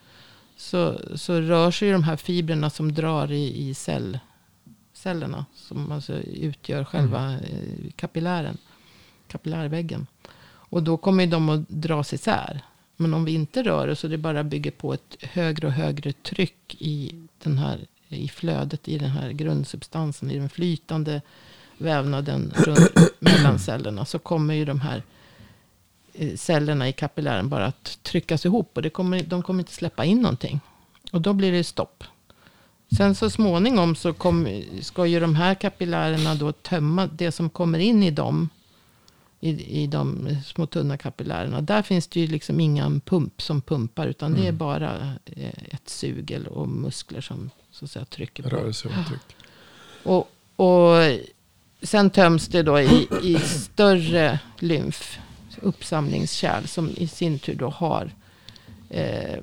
[0.61, 4.19] så, så rör sig de här fibrerna som drar i, i cell,
[4.93, 5.45] cellerna.
[5.55, 8.57] Som alltså utgör själva eh, kapillären.
[9.27, 10.07] Kapillärväggen.
[10.43, 12.61] Och då kommer de att dras isär.
[12.97, 16.11] Men om vi inte rör oss och det bara bygger på ett högre och högre
[16.11, 21.21] tryck i, den här, i flödet, i den här grundsubstansen, i den flytande
[21.77, 24.05] vävnaden runt, mellan cellerna.
[24.05, 25.03] Så kommer ju de här
[26.35, 28.71] cellerna i kapillären bara att tryckas ihop.
[28.75, 30.59] Och det kommer, de kommer inte släppa in någonting.
[31.11, 32.03] Och då blir det stopp.
[32.97, 37.79] Sen så småningom så kom, ska ju de här kapillärerna då tömma det som kommer
[37.79, 38.49] in i dem.
[39.43, 41.61] I, I de små tunna kapillärerna.
[41.61, 44.07] Där finns det ju liksom ingen pump som pumpar.
[44.07, 44.57] Utan det är Mm.
[44.57, 48.49] bara eh, ett sug och muskler som så att säga, trycker på.
[48.49, 49.35] Rörelse och tryck.
[50.03, 50.95] Och, och
[51.81, 55.19] sen töms det då i, i större lymf,
[55.61, 58.11] uppsamlingskärl, som i sin tur då har
[58.89, 59.39] eh,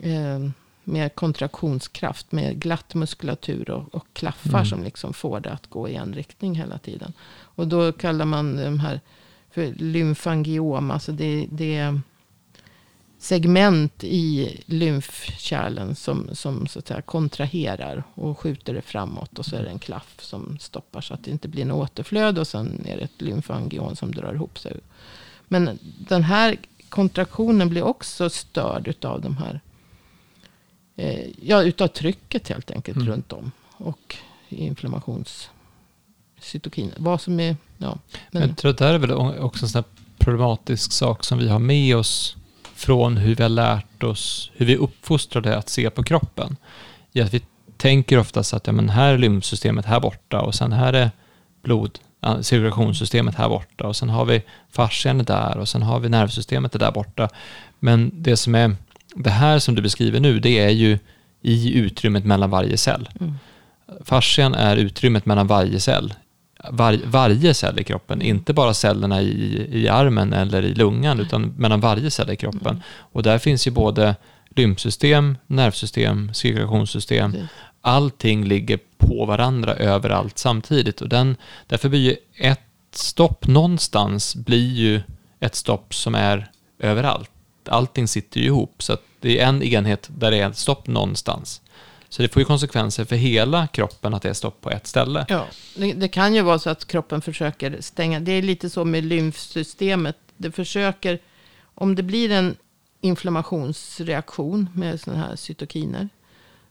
[0.00, 0.48] eh,
[0.84, 4.66] mer kontraktionskraft, med glatt muskulatur och, och klaffar Mm.
[4.66, 7.12] som liksom får det att gå i en riktning hela tiden.
[7.56, 9.00] Och då kallar man de här
[9.50, 12.00] för lymfangiom, alltså det, det är
[13.18, 19.38] segment i lymfkärlen som, som så att säga kontraherar och skjuter det framåt.
[19.38, 22.40] Och så är det en klaff som stoppar så att det inte blir en återflöde.
[22.40, 24.80] Och sen är det ett lymfangion som drar ihop sig.
[25.54, 26.56] Men den här
[26.88, 29.60] kontraktionen blir också störd utav de här.
[30.96, 33.08] Eh, ja, utav trycket helt enkelt Mm.
[33.08, 33.50] runt om.
[33.72, 34.16] Och
[34.48, 36.94] inflammationscytokiner.
[36.98, 37.98] Vad som är, ja.
[38.30, 41.38] Men, Jag tror att det här är väl också en sån här problematisk sak som
[41.38, 42.36] vi har med oss
[42.74, 46.56] från hur vi har lärt oss, hur vi uppfostrade att se på kroppen.
[47.12, 47.42] I att vi
[47.76, 51.10] tänker oftast att ja, men här är lymfsystemet här borta och sen här är
[51.62, 51.98] blod,
[52.42, 56.74] cirkulationssystemet här borta och sen har vi fascian är där och sen har vi nervsystemet
[56.74, 57.28] är där borta.
[57.78, 58.76] Men det som är,
[59.14, 60.98] det här som du beskriver nu, det är ju
[61.42, 63.08] i utrymmet mellan varje cell.
[63.20, 63.34] Mm.
[64.04, 66.14] Fascian är utrymmet mellan varje cell.
[66.70, 71.42] Var, varje cell i kroppen, inte bara cellerna i, i armen eller i lungan, utan
[71.42, 72.70] mellan varje cell i kroppen.
[72.70, 72.82] Mm.
[72.86, 74.16] Och där finns ju både
[74.56, 77.36] lymfsystem, nervsystem, cirkulationssystem.
[77.86, 81.00] Allting ligger på varandra överallt samtidigt.
[81.00, 85.00] Och den, därför blir ju ett stopp någonstans blir ju
[85.40, 87.30] ett stopp som är överallt.
[87.68, 90.86] Allting sitter ju ihop, så att det är en enhet där det är ett stopp
[90.86, 91.62] någonstans.
[92.08, 95.26] Så det får ju konsekvenser för hela kroppen att det är stopp på ett ställe.
[95.28, 98.20] Ja, det, det kan ju vara så att kroppen försöker stänga.
[98.20, 100.16] Det är lite så med lymfsystemet.
[100.36, 101.18] Det försöker,
[101.74, 102.56] om det blir en
[103.00, 106.08] inflammationsreaktion med sådana här cytokiner.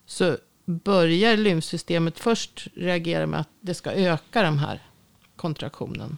[0.06, 4.82] Så börjar lymfsystemet först reagera med att det ska öka den här
[5.36, 6.18] kontraktionen.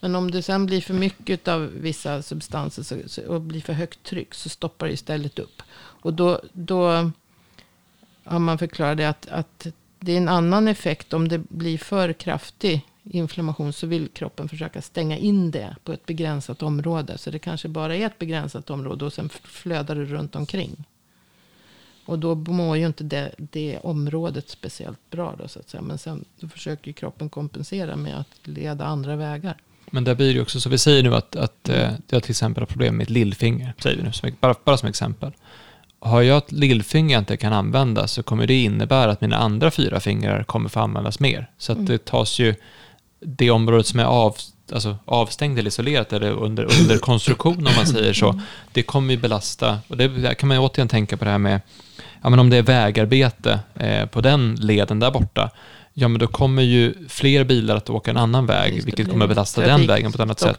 [0.00, 3.72] Men om det sen blir för mycket av vissa substanser så, så, och blir för
[3.72, 5.62] högt tryck så stoppar det istället upp.
[5.76, 7.10] Och då, då
[8.24, 9.66] har man förklarat det att, att
[9.98, 14.82] det är en annan effekt om det blir för kraftig inflammation så vill kroppen försöka
[14.82, 17.18] stänga in det på ett begränsat område.
[17.18, 20.84] Så det kanske bara är ett begränsat område och sen flödar det runt omkring.
[22.06, 25.82] Och då mår ju inte det, det området speciellt bra då så att säga.
[25.82, 29.56] Men sen då försöker kroppen kompensera med att leda andra vägar.
[29.90, 32.62] Men där blir det också så, vi säger nu att, att eh, jag till exempel
[32.62, 35.32] har problem med ett lillfinger, säger vi nu, som, bara, bara som exempel.
[35.98, 39.70] Har jag ett lillfinger jag inte kan använda så kommer det innebära att mina andra
[39.70, 41.50] fyra fingrar kommer få användas mer.
[41.58, 42.54] Så att det tas ju,
[43.20, 44.36] det området som är av,
[44.72, 48.40] alltså avstängt eller isolerat eller under, under konstruktion om man säger så,
[48.72, 51.38] det kommer ju belasta, och det där kan man ju återigen tänka på det här
[51.38, 51.60] med,
[52.22, 55.50] ja men om det är vägarbete eh, på den leden där borta,
[55.96, 59.26] ja men då kommer ju fler bilar att åka en annan väg, Just vilket kommer
[59.26, 60.56] belasta den vägen på ett annat sätt.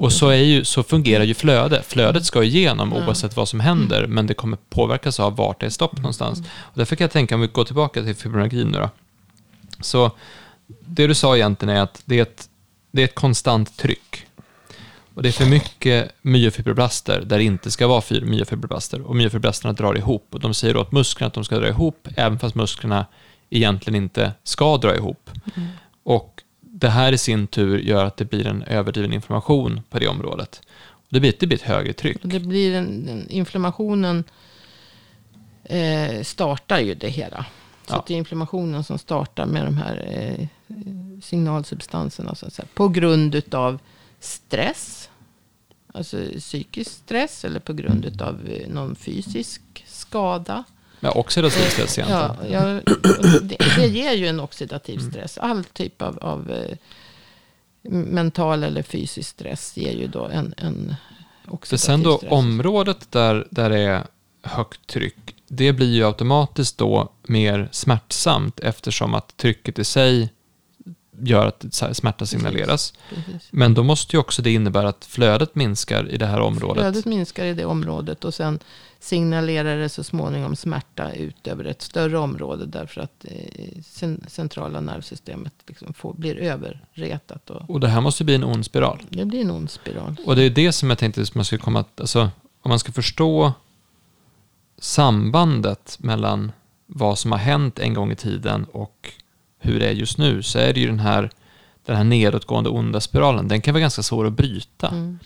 [0.00, 1.86] Och så, är ju, så fungerar ju flödet.
[1.86, 3.06] Flödet ska igenom Ja.
[3.06, 6.38] oavsett vad som händer, men det kommer påverkas av vart det är stopp någonstans.
[6.60, 8.90] Och därför kan jag tänka, om vi går tillbaka till fibromyalgin nu då.
[9.80, 10.10] Så
[10.86, 12.48] det du sa egentligen är att det är ett,
[12.92, 14.26] det är ett konstant tryck.
[15.14, 19.00] Och det är för mycket myofibroblaster där det inte ska vara myofibroblaster.
[19.00, 20.26] Och myofibroblasterna drar ihop.
[20.30, 23.06] Och de säger åt musklerna att de ska dra ihop, även fast musklerna
[23.50, 25.30] egentligen inte ska dra ihop.
[26.02, 30.08] Och det här i sin tur gör att det blir en överdriven inflammation på det
[30.08, 30.60] området.
[30.90, 32.18] Och det, blir, det blir ett högre tryck.
[32.22, 34.24] Det blir en, inflammationen
[35.64, 37.46] eh, startar ju det hela.
[37.86, 38.04] Så Ja.
[38.06, 40.46] det är inflammationen som startar med de här eh,
[41.22, 42.34] signalsubstanserna.
[42.34, 42.66] Så att säga.
[42.74, 43.78] På grund av
[44.20, 45.08] stress.
[45.94, 47.44] Alltså psykisk stress.
[47.44, 50.64] Eller på grund av eh, någon fysisk skada.
[51.00, 52.52] Ja, oxidativ stress egentligen.
[52.52, 52.80] Ja, ja,
[53.42, 55.10] det, det ger ju en oxidativ Mm.
[55.12, 55.38] stress.
[55.38, 56.76] All typ av, av eh,
[57.90, 60.94] mental eller fysisk stress ger ju då en, en
[61.48, 62.32] oxidativ sen då stress.
[62.32, 64.06] området där, där det är
[64.42, 70.32] högt tryck, det blir ju automatiskt då mer smärtsamt eftersom att trycket i sig
[71.20, 71.64] gör att
[71.96, 72.94] smärta signaleras.
[73.08, 73.48] Precis.
[73.50, 76.82] Men då måste ju också det innebära att flödet minskar i det här området.
[76.82, 78.58] Flödet minskar i det området och sen
[79.00, 84.80] signalerar det så småningom smärta ut över ett större område därför att eh, cen- centrala
[84.80, 87.50] nervsystemet liksom får, blir överretat.
[87.50, 89.02] Och Och det här måste bli en ond spiral.
[89.08, 90.16] det blir en ond spiral.
[90.26, 92.20] Och det är det som jag tänkte att man skulle komma alltså,
[92.62, 93.52] om man ska förstå
[94.82, 96.52] sambandet mellan
[96.86, 99.12] vad som har hänt en gång i tiden och
[99.58, 101.30] hur det är just nu, så är det ju den här,
[101.84, 103.48] den här nedåtgående onda spiralen.
[103.48, 104.88] Den kan vara ganska svår att bryta.
[104.88, 105.18] Mm.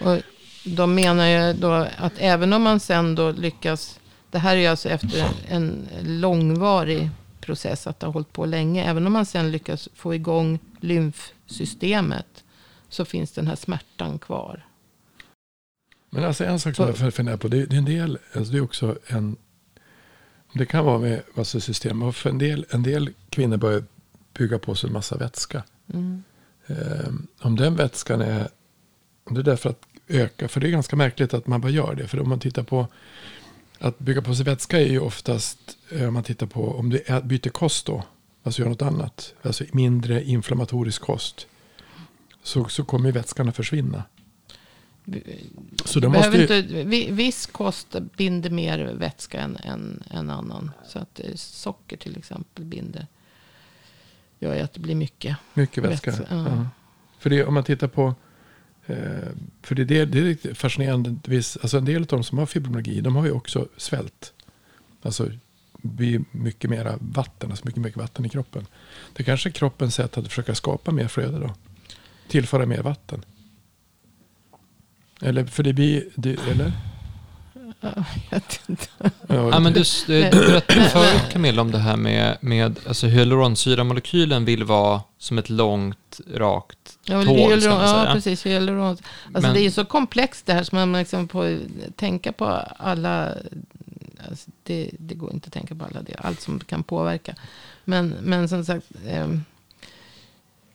[0.00, 0.18] Och
[0.64, 4.66] de menar ju då att även om man sen då lyckas, det här är ju
[4.66, 7.10] alltså efter en långvarig
[7.40, 12.44] process, att det har hållit på länge, även om man sen lyckas få igång lymfsystemet,
[12.88, 14.64] så finns den här smärtan kvar.
[16.14, 17.48] Men alltså en sak som jag funderar på.
[17.48, 19.36] Det, det är en del, alltså det är också en.
[20.54, 22.12] Det kan vara med alltså system.
[22.12, 23.84] För en del, en del kvinnor börjar
[24.38, 25.62] bygga på sig en massa vätska.
[25.94, 26.22] Mm.
[26.66, 28.48] Ehm, om den vätskan är.
[29.24, 30.48] Om det är därför att öka.
[30.48, 32.08] För det är ganska märkligt att man bara gör det.
[32.08, 32.86] För om man tittar på.
[33.78, 35.58] Att bygga på sig vätska är ju oftast.
[35.90, 36.64] eh, Om man tittar på.
[36.78, 38.04] Om är, byter kost då.
[38.42, 39.34] Alltså gör något annat.
[39.42, 41.46] Alltså mindre inflammatorisk kost.
[42.42, 44.02] Så, så kommer vätskan att försvinna.
[45.84, 50.70] Så det måste ju, inte, vi- viss kost binder mer vätska än, än, än annan.
[50.88, 53.06] Så att eh, socker till exempel binder.
[54.38, 55.36] Gör att det blir mycket.
[55.54, 56.10] Mycket vätska.
[56.10, 56.46] Vätska, ja.
[56.48, 56.66] Ja.
[57.18, 58.14] För det, om man tittar på.
[58.86, 58.96] Eh,
[59.62, 61.16] för det, det, det är fascinerande.
[61.36, 63.00] Alltså en del av de som har fibromyalgi.
[63.00, 64.32] De har ju också svält.
[65.02, 65.30] Alltså
[65.72, 67.50] blir mycket mera vatten.
[67.50, 68.66] Alltså mycket, mycket vatten i kroppen.
[69.12, 71.54] Det kanske är kroppens sätt att försöka skapa mer flöde då.
[72.28, 73.24] Tillföra mer vatten.
[75.22, 76.04] Eller för det blir.
[76.14, 76.72] Det, eller?
[77.80, 77.90] Ja,
[78.30, 78.86] jag vet inte.
[79.26, 84.44] Ja, men du, du, du berättade förut Camilla om det här med, med alltså hyaluronsyramolekylen
[84.44, 88.46] vill vara som ett långt, rakt tåg, hyaluron- ska man ja precis.
[88.46, 88.86] Hyaluron.
[88.88, 91.58] Alltså Men- det är ju så komplext det här som man liksom får
[91.96, 93.34] tänka på alla.
[94.28, 96.14] Alltså det, det går inte att tänka på alla det.
[96.18, 97.34] Allt som kan påverka.
[97.84, 98.86] Men, men som sagt.
[99.06, 99.26] Eh,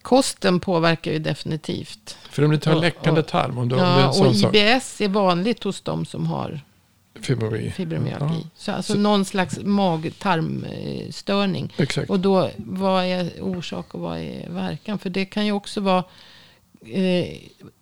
[0.08, 2.18] kosten påverkar ju definitivt.
[2.30, 4.56] För om du tar Och- läckande tarm, om du, om Ja, sån och sak.
[4.56, 6.60] IBS är vanligt hos de som har
[7.22, 7.72] Fibromyalgi.
[7.72, 8.46] fibromyalgi.
[8.56, 11.74] Så alltså Så- någon slags mag-tarmstörning.
[11.78, 12.10] Ja, exakt.
[12.10, 15.00] Och då, vad är orsak och vad är verkan?
[15.00, 16.04] För det kan ju också vara,
[16.86, 17.38] eh,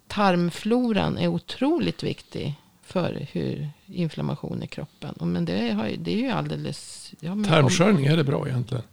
[0.07, 2.53] tarmfloran är otroligt viktig
[2.85, 5.15] för hur inflammation i kroppen.
[5.19, 7.11] Men det, har, det är ju alldeles...
[7.19, 8.83] Ja, Tarmskörning, är det bra egentligen?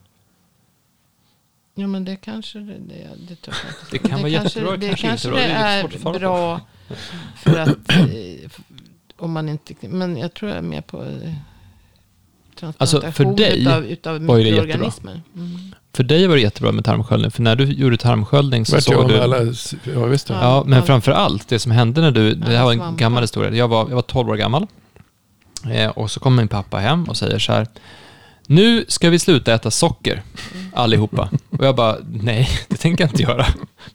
[1.75, 3.87] Ja, men det kanske det, det, det tror jag inte.
[3.91, 5.39] Det kan vara kanske, jättebra, det kanske kanske inte bra.
[5.39, 6.61] det är är bra
[7.37, 8.51] för att eh,
[9.17, 11.35] om man inte, men jag tror jag är mer på eh,
[12.79, 14.91] Alltså, för dig utav, utav var ju det jättebra.
[15.37, 15.75] Mm.
[15.93, 19.21] För dig var det jättebra med tarmsköljning, för när du gjorde tarmsköljning så såg du...
[19.21, 19.37] alla,
[19.95, 20.35] ja, visst det.
[20.35, 20.41] Ja.
[20.41, 22.35] Ja, men framför allt, det som hände när du...
[22.35, 23.51] Det här var en gammal historia.
[23.51, 24.67] Jag var, jag var 12 år gammal.
[25.71, 27.67] Eh, och så kommer min pappa hem och säger så här.
[28.53, 30.23] Nu ska vi sluta äta socker,
[30.73, 31.31] allihopa.
[31.59, 33.47] Och jag bara, nej, det tänker jag inte göra.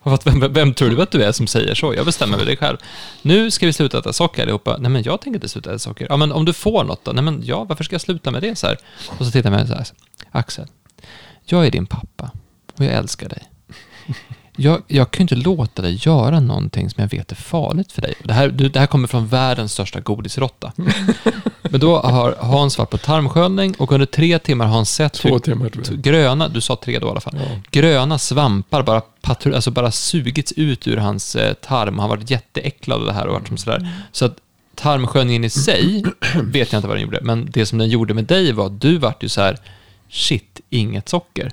[0.03, 1.93] Vem, vem, vem tror du att du är som säger så?
[1.95, 2.77] Jag bestämmer väl det själv.
[3.21, 4.77] Nu ska vi sluta äta socker allihopa.
[4.77, 6.07] Nej, men jag tänker inte sluta äta socker.
[6.09, 7.11] Ja, men om du får något då?
[7.11, 8.77] Nej, men ja, varför ska jag sluta med det så här?
[9.07, 9.85] Och så tittar jag mig så här.
[10.31, 10.67] Axel,
[11.45, 12.31] jag är din pappa
[12.77, 13.43] och jag älskar dig.
[14.59, 18.01] Jag, jag kan ju inte låta dig göra någonting som jag vet är farligt för
[18.01, 18.13] dig.
[18.23, 20.71] Det här, du, det här kommer från världens största godisråtta.
[21.61, 25.39] Men då har Hans varit på tarmsköljning och under tre timmar har han sett Två
[25.39, 27.61] timmar gröna, du sa tre då i alla fall, Ja.
[27.71, 31.99] gröna svampar bara, patru, alltså bara sugits ut ur hans eh, tarm.
[31.99, 33.89] Han har varit jätteäcklad av det här och varit som sådär.
[34.11, 34.35] Så att
[34.75, 36.03] tarmsköljningen i sig
[36.43, 38.81] vet jag inte vad den gjorde, men det som den gjorde med dig var att
[38.81, 39.57] du vart ju så här,
[40.09, 41.51] shit, inget socker.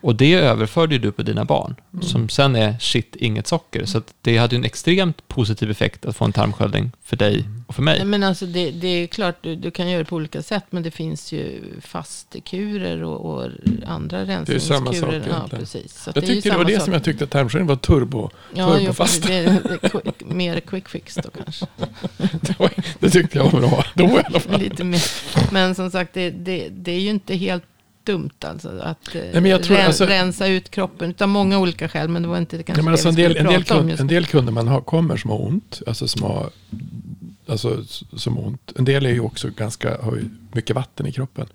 [0.00, 3.84] Och det överförde ju du på dina barn, som sen är shit, inget socker.
[3.84, 7.74] Så att det hade en extremt positiv effekt att få en tarmsköljning för dig och
[7.74, 8.04] för mig.
[8.04, 10.64] Men alltså det, det är klart, du, du kan göra det på olika sätt.
[10.70, 13.50] Men det finns ju fastekurer och, och
[13.86, 15.28] andra Det är samma sak rensningskurer.
[15.28, 16.02] Ja, precis.
[16.02, 16.84] Så Jag tyckte det var det sak.
[16.84, 18.30] som jag tyckte att tarmsköljning var turbo.
[18.54, 21.66] Ja, turbo jo, det, det, quick, mer quick fix då kanske.
[22.40, 23.84] Det, var, det tyckte jag var bra.
[23.94, 24.60] Då i alla fall.
[24.60, 25.02] Lite mer.
[25.52, 27.64] Men som sagt, det, det, det är ju inte helt
[28.06, 31.10] dumt alltså att eh, men jag tror- ren, alltså- rensa ut kroppen.
[31.10, 33.22] Utav många olika skäl, men det var inte det kanske men det alltså en, vi
[33.22, 35.46] del, en, del prata om kund, just en del kunder man har, kommer som har
[35.46, 35.82] ont.
[35.86, 36.50] Alltså som har
[37.46, 37.84] alltså,
[38.16, 38.72] som ont.
[38.76, 41.46] En del är ju också ganska, har ju mycket vatten i kroppen.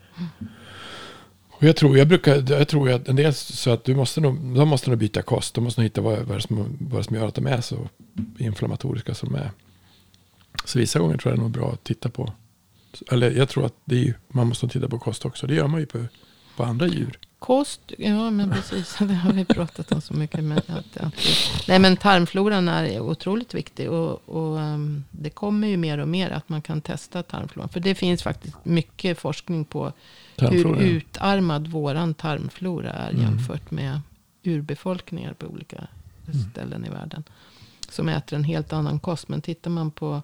[1.49, 4.55] Och jag tror, jag brukar, jag tror att en del så att du måste nog,
[4.55, 5.53] de måste nog byta kost.
[5.53, 7.89] De måste nog hitta vad, vad, som, vad som gör att de är så
[8.37, 9.51] inflammatoriska som de är.
[10.65, 12.33] Så vissa gånger tror jag det är nog bra att titta på.
[13.11, 15.47] Eller jag tror att det är, man måste titta på kost också.
[15.47, 16.05] Det gör man ju på,
[16.55, 17.19] på andra djur.
[17.39, 18.95] Kost, ja men precis.
[18.99, 20.43] Det har vi pratat om så mycket.
[20.43, 21.13] Men att, att,
[21.67, 23.89] nej men tarmfloran är otroligt viktig.
[23.91, 27.69] Och, och um, det kommer ju mer och mer att man kan testa tarmfloran.
[27.69, 29.93] För det finns faktiskt mycket forskning på
[30.35, 33.21] Tarmflora, hur utarmad våran tarmflora är Mm.
[33.21, 34.01] jämfört med
[34.43, 35.87] urbefolkningar på olika
[36.27, 36.49] Mm.
[36.51, 37.23] ställen i världen.
[37.89, 39.27] Som äter en helt annan kost.
[39.27, 40.21] Men tittar man på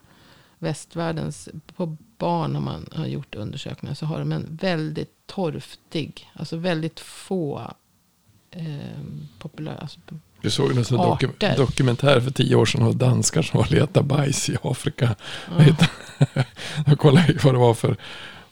[0.59, 3.95] västvärldens, på barn har man har gjort undersökningar.
[3.95, 7.71] Så har de en väldigt torftig, alltså väldigt få
[8.51, 8.65] eh,
[9.39, 9.99] populära, alltså,
[10.41, 13.71] Vi såg en sån doku dokumentär för tio år sedan av danskar som var och
[13.71, 15.15] letade bajs i Afrika.
[16.85, 17.97] Jag kollade vad det var för...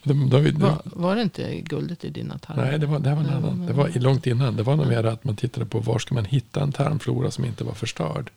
[0.03, 2.65] De, de, de, var, var det inte guldet i dina tarmar?
[2.65, 3.65] nej, det var, det var en annan.
[3.65, 4.55] Det var långt innan.
[4.55, 7.45] Det var nog mer att man tittade på var ska man hitta en tarmflora som
[7.45, 8.31] inte var förstörd.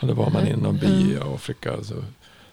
[0.00, 1.72] Och då var man i någon by i Afrika.
[1.82, 1.94] Så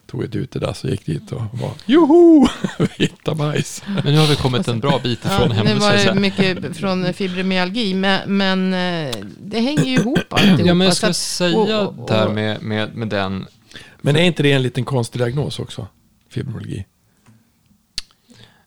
[0.07, 2.47] tog ett utedass och gick dit och var joho!
[2.97, 3.83] Hitta bajs.
[4.03, 6.13] Men nu har vi kommit en bra bit ifrån Ja, det jag var säga.
[6.15, 7.93] mycket från fibromyalgi.
[7.93, 10.63] Men, men eh, det hänger ju ihop alltihopa.
[10.65, 13.45] Ja, men jag att- säga och- och- och- där med, med, med den...
[14.01, 15.87] Men är inte det en liten konstig diagnos också?
[16.29, 16.85] Fibromyalgi.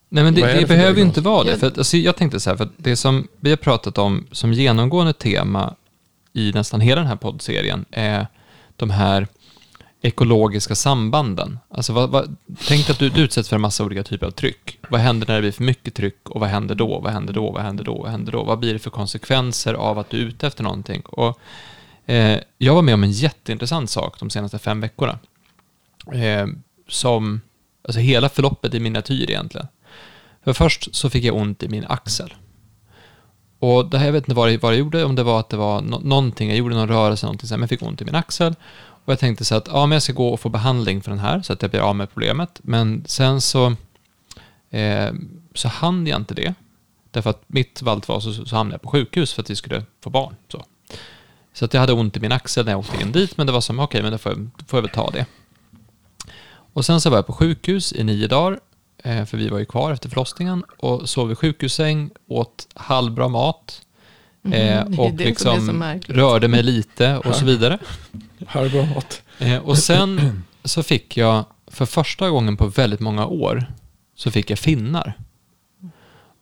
[0.09, 1.07] Nej, men det, det, det behöver ju diagnos?
[1.17, 1.59] inte vara det.
[1.59, 4.27] För att, alltså, jag tänkte så här, för att det som vi har pratat om
[4.33, 5.75] som genomgående tema
[6.33, 8.27] i nästan hela den här poddserien är
[8.77, 9.27] de här
[10.07, 11.59] ekologiska sambanden.
[11.69, 12.37] Alltså, vad, vad,
[12.69, 14.79] tänk att du, du utsätts för en massa olika typer av tryck.
[14.91, 17.01] Vad händer när det blir för mycket tryck och vad händer då?
[17.01, 17.51] Vad händer då?
[17.51, 18.03] Vad händer då?
[18.03, 18.45] Vad händer då?
[18.45, 21.01] Vad blir det för konsekvenser av att du är ute efter någonting?
[21.01, 21.41] Och,
[22.07, 25.19] eh, jag var med om en jätteintressant sak de senaste fem veckorna.
[26.13, 26.47] Eh,
[26.89, 27.41] som,
[27.85, 29.67] alltså hela förloppet i miniatyr egentligen.
[30.45, 32.35] För först så fick jag ont i min axel.
[33.59, 35.49] Och det här, jag vet inte vad det, vad det gjorde, om det var att
[35.49, 38.03] det var no, någonting, jag gjorde någon rörelse, någonting så här, men jag fick ont
[38.03, 38.55] i min axel.
[39.07, 41.19] Och jag tänkte så att, ja men jag ska gå och få behandling för den
[41.21, 42.61] här, så att jag blir av med problemet.
[42.63, 43.75] Men sen så,
[44.71, 45.13] eh,
[45.55, 46.55] så hann jag inte det.
[47.11, 49.83] Därför att mitt valt var så, så hamnade jag på sjukhus för att vi skulle
[50.01, 50.35] få barn.
[50.49, 50.65] Så,
[51.53, 53.53] så att jag hade ont i min axel när jag åkte in dit, men det
[53.53, 55.27] var som, okej, men då får, jag, då får jag väl ta det.
[56.73, 58.61] Och sen så var jag på sjukhus i nio dagar,
[59.05, 63.83] eh, för vi var ju kvar efter förlossningen, och sov i sjukhussäng, åt halvbra mat,
[64.47, 67.79] Mhm, Eh, är och liksom rörde mig lite och så vidare.
[69.39, 69.55] Här.
[69.55, 73.67] Eh, och sen så fick jag för första gången på väldigt många år
[74.15, 75.15] så fick jag finnar.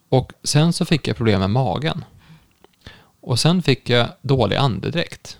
[0.08, 2.04] Och sen så fick jag problem med magen.
[3.20, 5.38] Och sen fick jag dålig andedräkt.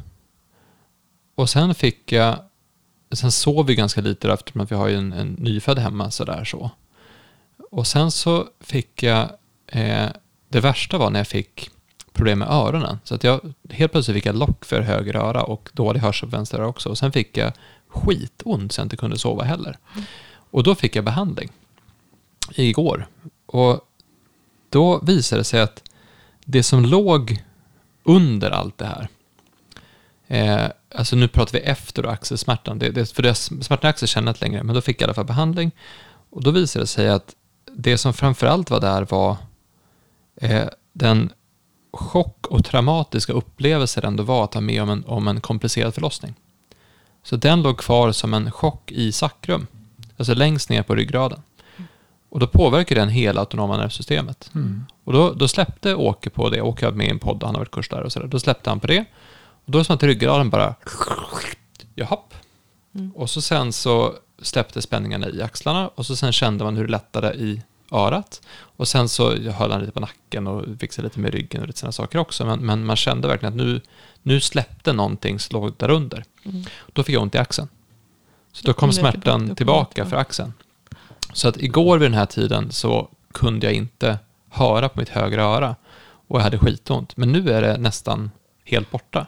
[1.34, 2.38] Och sen fick jag,
[3.12, 6.44] sen sov vi ganska lite eftersom att vi har ju en, en nyfödd hemma sådär
[6.44, 6.70] så.
[7.70, 9.28] Och sen så fick jag,
[9.66, 10.08] eh,
[10.48, 11.70] det värsta var när jag fick
[12.14, 12.98] problem med öronen.
[13.04, 13.40] Så att jag,
[13.70, 16.88] helt plötsligt fick jag lock för höger öra och dålig hörsel på vänster öra också.
[16.88, 17.52] Och sen fick jag
[17.88, 19.78] skitont så jag inte kunde sova heller.
[20.50, 21.50] Och då fick jag behandling
[22.54, 23.06] igår.
[23.46, 23.80] Och
[24.70, 25.82] då visade det sig att
[26.44, 27.44] det som låg
[28.02, 29.08] under allt det här,
[30.26, 34.28] eh, alltså nu pratar vi efter axelsmärtan, det, det, för det, smärtan i axeln känner
[34.28, 35.70] jag inte längre, men då fick jag i alla fall behandling.
[36.30, 37.34] Och då visade det sig att
[37.72, 39.36] det som framförallt var där var
[40.36, 41.32] eh, den
[41.97, 45.95] chock och traumatiska upplevelser det ändå var att ha med om en, om en komplicerad
[45.95, 46.34] förlossning.
[47.22, 49.66] Så den låg kvar som en chock i sakrum,
[50.16, 51.42] alltså längst ner på ryggraden.
[52.28, 54.51] Och då påverkar den hela autonoma nervsystemet.
[55.05, 56.62] Och då, då släppte Åke på det.
[56.62, 58.26] Åke var med i en podd han har varit kurs där och sådär.
[58.26, 59.05] Då släppte han på det.
[59.64, 60.74] Och då är det som att ryggraden bara...
[61.95, 62.34] Jahopp.
[63.14, 66.90] Och så sen så släppte spänningarna i axlarna och så sen kände man hur det
[66.90, 67.62] lättade i
[67.95, 68.42] örat.
[68.76, 71.78] Och sen så höll han lite på nacken och fixade lite med ryggen och lite
[71.78, 72.45] sådana saker också.
[72.47, 73.80] Men, men man kände verkligen att nu,
[74.22, 76.24] nu släppte någonting som låg där under.
[76.92, 77.68] Då fick jag ont i axeln.
[78.53, 80.07] Så då kom Mm, smärtan tillbaka.
[80.07, 80.53] för axeln.
[81.32, 84.18] Så att igår vid den här tiden så kunde jag inte
[84.51, 85.76] höra på mitt högra öra
[86.28, 87.16] och jag hade skitont.
[87.16, 88.30] Men nu är det nästan
[88.64, 89.26] helt borta.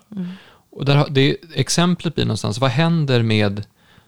[0.70, 3.64] Och där, det, exemplet blir någonstans, vad händer med,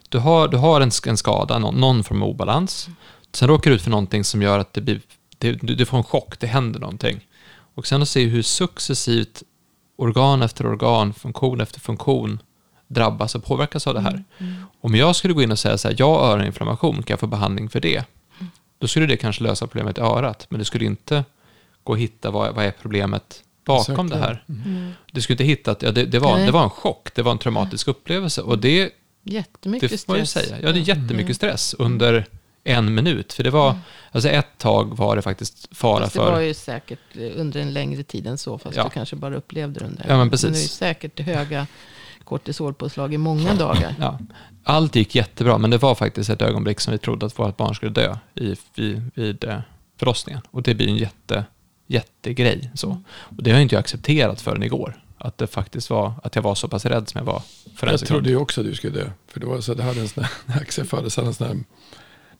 [0.08, 2.88] du har, du har en, en skada, någon, någon form av obalans,
[3.32, 5.00] sen råkar du ut för någonting som gör att det blir,
[5.38, 7.26] det, du, du får en chock, det händer någonting.
[7.74, 9.42] Och sen att se hur successivt
[9.96, 12.42] organ efter organ, funktion efter funktion
[12.86, 14.24] drabbas och påverkas av det här.
[14.80, 17.26] Om jag skulle gå in och säga så här, jag har öroninflammation, kan jag få
[17.26, 18.04] behandling för det?
[18.78, 21.24] Då skulle det kanske lösa problemet i örat, men det skulle inte
[21.84, 24.44] gå att hitta vad, vad är problemet bakom Exakt, det här.
[24.48, 24.92] Mm.
[25.12, 26.46] Du skulle inte hitta att ja, det, det, var, Nej.
[26.46, 28.42] det var en chock, det var en traumatisk upplevelse.
[28.42, 28.90] Och det,
[29.22, 30.48] Jättemycket det får man ju stress.
[30.48, 30.60] säga.
[30.62, 32.26] Ja, det är jättemycket stress under
[32.68, 33.32] en minut.
[33.32, 33.78] För det var,
[34.12, 36.32] alltså ett tag var det faktiskt fara Fast det för...
[36.32, 38.58] var ju säkert eh, under en längre tid än så.
[38.58, 38.84] Fast Ja.
[38.84, 40.04] du kanske bara upplevde det under.
[40.08, 40.44] Ja, men precis.
[40.44, 41.66] Men det är ju säkert höga
[42.24, 43.94] kortisolpåslag i många dagar.
[44.00, 44.18] Ja,
[44.64, 47.74] allt gick jättebra, men det var faktiskt ett ögonblick som vi trodde att vårt barn
[47.74, 49.58] skulle dö i, vid, vid eh,
[49.98, 50.40] förlossningen.
[50.50, 51.44] Och det blir en jätte,
[51.86, 52.70] jättegrej.
[52.74, 53.02] Så.
[53.08, 55.02] Och det har jag inte jag accepterat förrän igår.
[55.18, 57.42] Att det faktiskt var, att jag var så pass rädd som jag var
[57.76, 58.08] för en Jag sekund.
[58.16, 59.10] trodde ju också att du skulle dö.
[59.28, 61.46] För det var så jag hade en sån här, när Axel föddes, hade en sån
[61.46, 61.56] här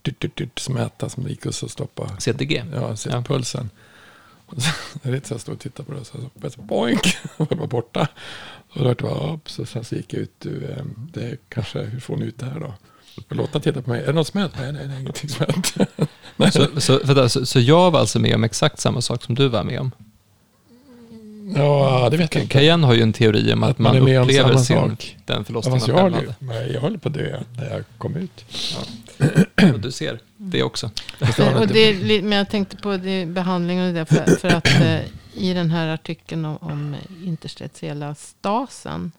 [0.03, 2.65] dyrt, dyrt, dyrt, smäta som gick och så stoppa CTG.
[2.75, 3.23] ja, Ja.
[3.23, 3.71] pulsen.
[4.57, 4.71] Så,
[5.03, 7.67] jag vet, så jag stod och tittade på det så, så, boink, och det var
[7.67, 8.09] borta.
[8.73, 11.83] Och då var upp, så sen så gick jag ut, du, eh, det är kanske,
[11.83, 12.75] hur får ni ut det här då?
[13.29, 14.53] Lotta tittade på mig, är det något smält?
[14.59, 15.75] Nej, nej, nej, ingenting smält.
[16.37, 19.49] nej, Så, så, så, så jag var alltså med om exakt samma sak som du
[19.49, 19.91] var med om?
[21.55, 22.53] Ja, det vet jag inte.
[22.53, 24.59] Cayenne har ju en teori om att, Att man man, är med om upplever samma
[24.59, 25.17] sin, sak.
[25.27, 26.73] den Ja, förlossningen fast man jag, själv hade.
[26.73, 28.45] jag höll på att dö när jag kom ut.
[29.75, 30.91] Och du ser, det också.
[31.21, 34.07] Har och det, men jag tänkte på det, behandlingen och det.
[34.07, 35.01] För, för att eh,
[35.35, 39.13] i den här artikeln om, om interstitiella stasen.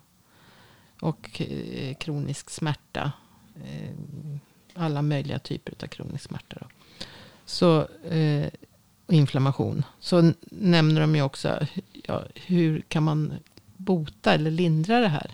[1.02, 3.12] Och eh, kronisk smärta.
[3.56, 3.90] Eh,
[4.74, 6.58] alla möjliga typer av kronisk smärta.
[6.60, 6.68] Då.
[7.46, 8.48] Så, eh,
[9.06, 9.84] och inflammation.
[10.00, 11.60] Så nämner de ju också.
[12.10, 13.34] Ja, hur kan man
[13.78, 15.32] bota eller lindra det här?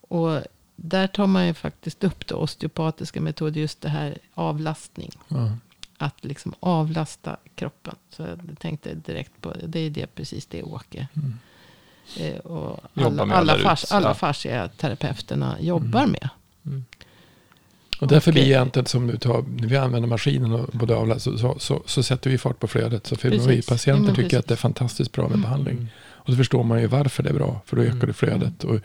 [0.00, 0.40] Och
[0.76, 3.60] där tar man ju faktiskt upp då osteopatiska metoder.
[3.60, 5.56] Just det här avlastning Ja.
[5.98, 7.94] att liksom avlasta kroppen.
[8.10, 9.80] Så jag tänkte direkt på det.
[9.80, 11.08] är det precis det Åke.
[12.18, 14.14] Eh, och alla, alla, fars, alla ja.
[14.14, 16.28] fasciaterapeuterna jobbar med.
[18.00, 18.52] Och därför blir Okej.
[18.52, 22.02] egentligen som du tar, när vi använder maskinen och både avlast så, så, så, så
[22.02, 23.06] sätter vi fart på flödet.
[23.06, 25.42] Så fibromyalgi-patienter Ja, men tycker att det är fantastiskt bra med Mm.
[25.42, 25.88] behandling.
[26.12, 28.06] Och då förstår man ju varför det är bra, för då ökar Mm.
[28.06, 28.64] det flödet.
[28.64, 28.76] Och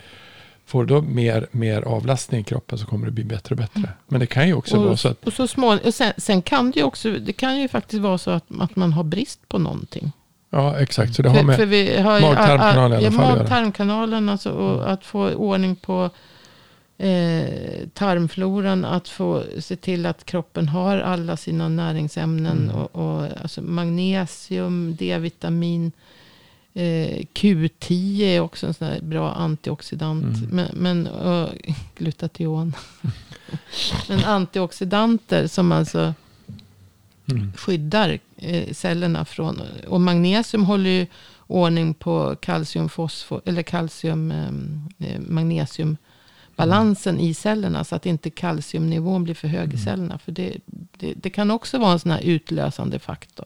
[0.65, 3.79] får du då mer, mer avlastning i kroppen så kommer det bli bättre och bättre.
[3.79, 3.89] Mm.
[4.07, 6.71] Men det kan ju också vara så att Och, så smån, och sen, sen kan
[6.71, 9.57] det ju också, det kan ju faktiskt vara så att, att man har brist på
[9.59, 10.11] någonting.
[10.49, 11.15] Ja, exakt.
[11.15, 11.59] Så det har med...
[12.21, 13.37] mag-tarmkanalen i alla fall att göra.
[13.37, 16.09] Mag-tarmkanalen, alltså, och att få ordning på
[16.97, 18.85] eh, tarmfloran.
[18.85, 22.69] Att få se till att kroppen har alla sina näringsämnen.
[22.69, 22.75] Mm.
[22.75, 25.91] Och, och, alltså magnesium, D-vitamin.
[26.73, 30.37] Eh, Q10 är också en sån här bra antioxidant.
[30.37, 30.49] Mm.
[30.51, 31.49] Men, men och,
[31.97, 32.73] glutation.
[34.09, 36.13] men antioxidanter som alltså
[37.31, 37.53] Mm.
[37.55, 39.61] skyddar eh, cellerna från.
[39.87, 41.07] Och magnesium håller ju
[41.47, 45.97] ordning på kalcium, fosfor, eller kalcium, eh, magnesium
[46.55, 47.83] balansen i cellerna.
[47.83, 50.19] Så att inte kalciumnivån blir för hög i cellerna.
[50.19, 50.57] För det,
[50.97, 53.45] det, det kan också vara en sån här utlösande faktor.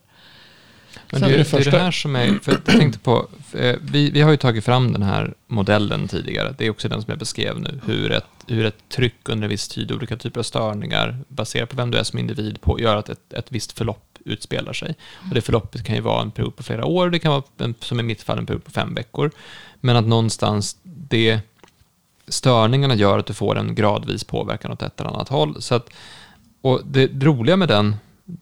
[1.11, 4.11] Men det, är, det, är det här som är, för jag tänkte på, eh, vi,
[4.11, 6.55] vi har ju tagit fram den här modellen tidigare.
[6.57, 7.79] Det är också den som jag beskrev nu.
[7.85, 11.75] Hur ett, hur ett tryck under en viss tid, olika typer av störningar, baserat på
[11.75, 14.95] vem du är som individ, på, gör att ett, ett visst förlopp utspelar sig.
[15.29, 17.75] Och det förloppet kan ju vara en period på flera år, det kan vara, en,
[17.79, 19.31] som i mitt fall, en period på fem veckor.
[19.81, 21.39] Men att någonstans, det,
[22.29, 25.61] störningarna gör att du får en gradvis påverkan åt ett eller annat håll.
[25.61, 25.89] Så att,
[26.61, 27.95] och det roliga med den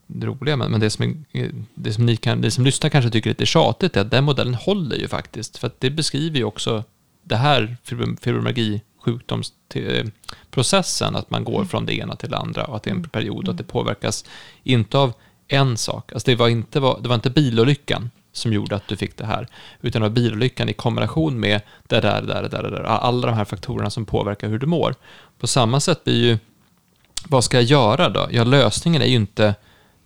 [0.08, 3.30] det roliga, men det som, är, det som ni, kan, ni som lyssnar kanske tycker
[3.30, 5.58] är lite tjatigt är att den modellen håller ju faktiskt.
[5.58, 6.84] För att det beskriver ju också
[7.24, 7.78] det här
[8.20, 11.68] fibromyalgi sjukdomsprocessen, att man går mm.
[11.68, 13.10] från det ena till det andra och att det är en mm.
[13.10, 14.26] period och att det påverkas
[14.64, 15.14] inte av
[15.48, 16.14] en sak.
[16.14, 19.48] Alltså det var inte, det var inte bilolyckan som gjorde att du fick det här,
[19.82, 22.84] utan det var bilolyckan i kombination med det där, det där, det där, det där,
[22.84, 24.96] alla de här faktorerna som påverkar hur du mår.
[25.40, 26.38] På samma sätt blir ju,
[27.28, 28.28] vad ska jag göra då?
[28.32, 29.56] Ja, lösningen är ju inte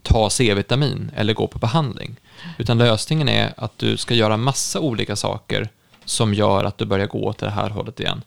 [0.01, 2.15] ta C-vitamin eller gå på behandling.
[2.57, 5.69] Utan lösningen är att du ska göra massa olika saker
[6.05, 8.21] som gör att du börjar gå åt det här hållet igen.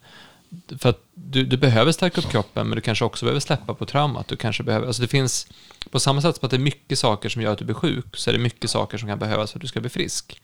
[0.78, 3.86] För att du, du behöver stärka upp kroppen, men du kanske också behöver släppa på
[3.86, 4.28] traumat.
[4.28, 5.46] Du kanske behöver, alltså det finns,
[5.90, 8.16] på samma sätt som att det är mycket saker som gör att du blir sjuk,
[8.16, 10.40] så är det mycket saker som kan behövas för att du ska bli frisk.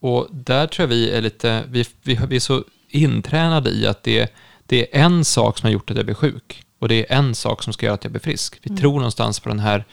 [0.00, 4.02] Och där tror jag vi är lite, vi, vi, vi är så intränade i att
[4.02, 4.34] det,
[4.66, 6.62] det är en sak som har gjort att jag blir sjuk.
[6.78, 8.58] Och det är en sak som ska göra att jag blir frisk.
[8.62, 8.80] Vi mm.
[8.80, 9.84] tror någonstans på den här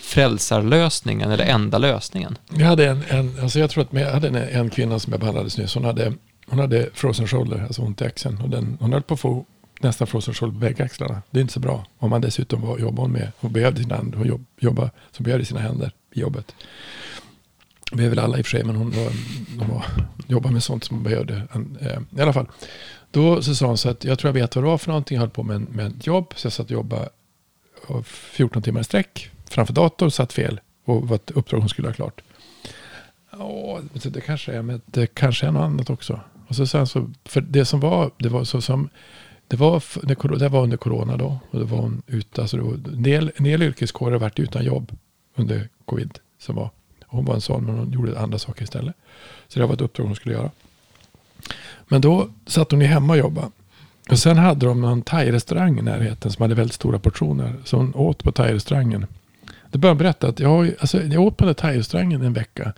[0.00, 2.38] frälsarlösningen eller enda lösningen.
[2.52, 5.20] Jag, hade en, en, alltså jag tror att jag hade en, en kvinna som jag
[5.20, 5.74] behandlades nyss.
[5.74, 6.12] Hon hade,
[6.50, 8.40] hon hade frozen shoulder, alltså ont i axeln.
[8.42, 9.44] Och den, hon höll på att få
[9.80, 11.22] nästan frozen shoulder på bägge axlarna.
[11.30, 11.86] Det är inte så bra.
[11.98, 15.44] Om man dessutom var, jobbade med, hon behövde sina händer, hon jobb, jobbade, så behövde
[15.44, 16.54] sina händer i jobbet.
[17.92, 19.12] Det är väl alla i och för sig, men hon, var,
[19.58, 19.84] hon var,
[20.26, 21.42] jobbade med sånt som hon behövde.
[21.80, 22.46] Eh, I alla fall.
[23.10, 25.14] Då så sa hon så att jag tror jag vet vad det var för någonting.
[25.14, 26.32] Jag höll på med, med ett jobb.
[26.36, 27.08] Så jag satt och jobbade
[28.04, 31.92] 14 timmar i sträck framför datorn satt fel och var ett uppdrag hon skulle ha
[31.94, 32.20] klart.
[33.32, 36.20] Åh, det kanske är, men det kanske är något annat också.
[36.50, 38.88] Och så sen så, för det som var, det var så som,
[39.48, 39.82] det var,
[40.38, 41.38] det var under corona då.
[41.50, 44.92] Och det var ute, alltså det var, en, del, en del yrkeskårer varit utan jobb
[45.34, 46.18] under covid.
[46.38, 46.70] Som var.
[47.06, 48.94] Och hon var en sån, men hon gjorde andra saker istället.
[49.48, 50.50] Så det var ett uppdrag hon skulle göra.
[51.88, 53.50] Men då satt hon ju hemma och jobbade.
[54.10, 57.54] Och sen hade de en thai-restaurang i närheten som hade väldigt stora portioner.
[57.64, 59.06] Så hon åt på thai-restaurangen.
[59.70, 62.72] började hon berätta att jag, alltså, jag åt på den thai-restaurangen en vecka.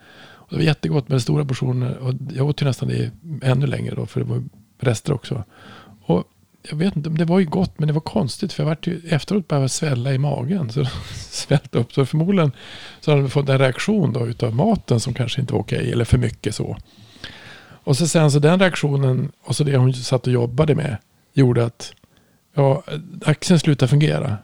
[0.53, 1.99] Det var jättegott med stora portioner.
[1.99, 3.11] Och jag åt ju nästan det
[3.43, 4.07] ännu längre då.
[4.07, 4.43] För det var
[4.81, 5.45] rester också.
[6.05, 6.25] Och
[6.71, 8.53] jag vet inte, det var ju gott men det var konstigt.
[8.53, 10.71] För jag vart ju efteråt bara svälla i magen.
[10.73, 10.85] Så
[11.15, 11.93] svällt upp.
[11.93, 12.53] Så förmodligen
[13.01, 15.93] så hade jag fått en reaktion då utav maten som kanske inte var okej.
[15.93, 16.77] Eller för mycket så.
[17.85, 20.97] Och så sen så den reaktionen och så det hon satt och jobbade med.
[21.35, 21.93] Gjorde att
[22.55, 22.83] ja,
[23.25, 24.39] axeln slutade fungera.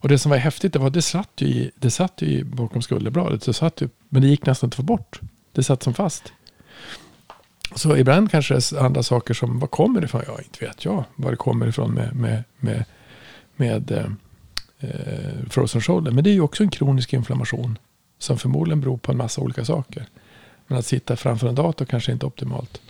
[0.00, 2.44] Och det som var häftigt det var att det satt ju, i, det satt ju
[2.44, 3.42] bakom skulderbladet.
[3.42, 5.20] Så satt ju, men det gick nästan inte att få bort.
[5.52, 6.32] Det satt som fast.
[7.74, 10.22] Så ibland kanske det är andra saker som, vad kommer det ifrån?
[10.26, 12.84] Ja, inte vet jag var det kommer ifrån med, med, med,
[13.56, 14.06] med eh,
[14.80, 16.10] eh, frozen shoulder.
[16.10, 17.78] Men det är ju också en kronisk inflammation.
[18.18, 20.06] Som förmodligen beror på en massa olika saker.
[20.66, 22.80] Men att sitta framför en dator kanske inte är optimalt.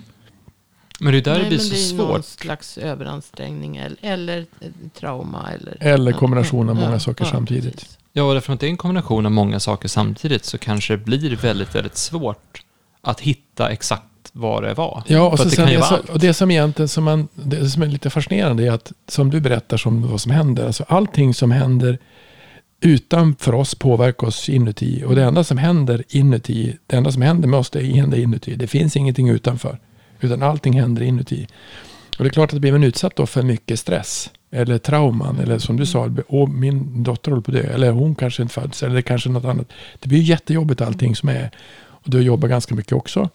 [1.01, 2.09] Men det är där Nej, det blir så det är svårt.
[2.09, 4.47] Någon slags överansträngning eller, eller
[4.95, 5.51] trauma.
[5.53, 7.75] Eller, eller kombination av många ja, saker ja, samtidigt.
[7.75, 7.99] Precis.
[8.13, 11.05] Ja, och därför att det är en kombination av många saker samtidigt så kanske det
[11.05, 12.63] blir väldigt, väldigt svårt
[13.03, 15.03] att hitta exakt vad det var.
[15.07, 17.87] Ja, och, så det, det, så, och det som egentligen som, man, det som är
[17.87, 21.99] lite fascinerande är att som du berättar som vad som händer, alltså allting som händer
[22.81, 25.05] utanför oss påverkar oss inuti.
[25.07, 28.55] Och det enda som händer inuti, det enda som händer med oss, det händer inuti.
[28.55, 29.79] Det finns ingenting utanför.
[30.21, 31.47] Utan allting händer inuti.
[32.19, 34.31] Och det är klart att blir man utsatt då för mycket stress.
[34.51, 35.39] Eller trauman.
[35.39, 36.11] Eller som du sa,
[36.49, 37.75] min dotter håller på att dö.
[37.75, 38.83] Eller hon kanske inte föds.
[38.83, 39.73] Eller kanske något annat.
[40.01, 41.51] Det blir jättejobbigt allting som är.
[41.79, 43.31] Och du jobbar ganska mycket också.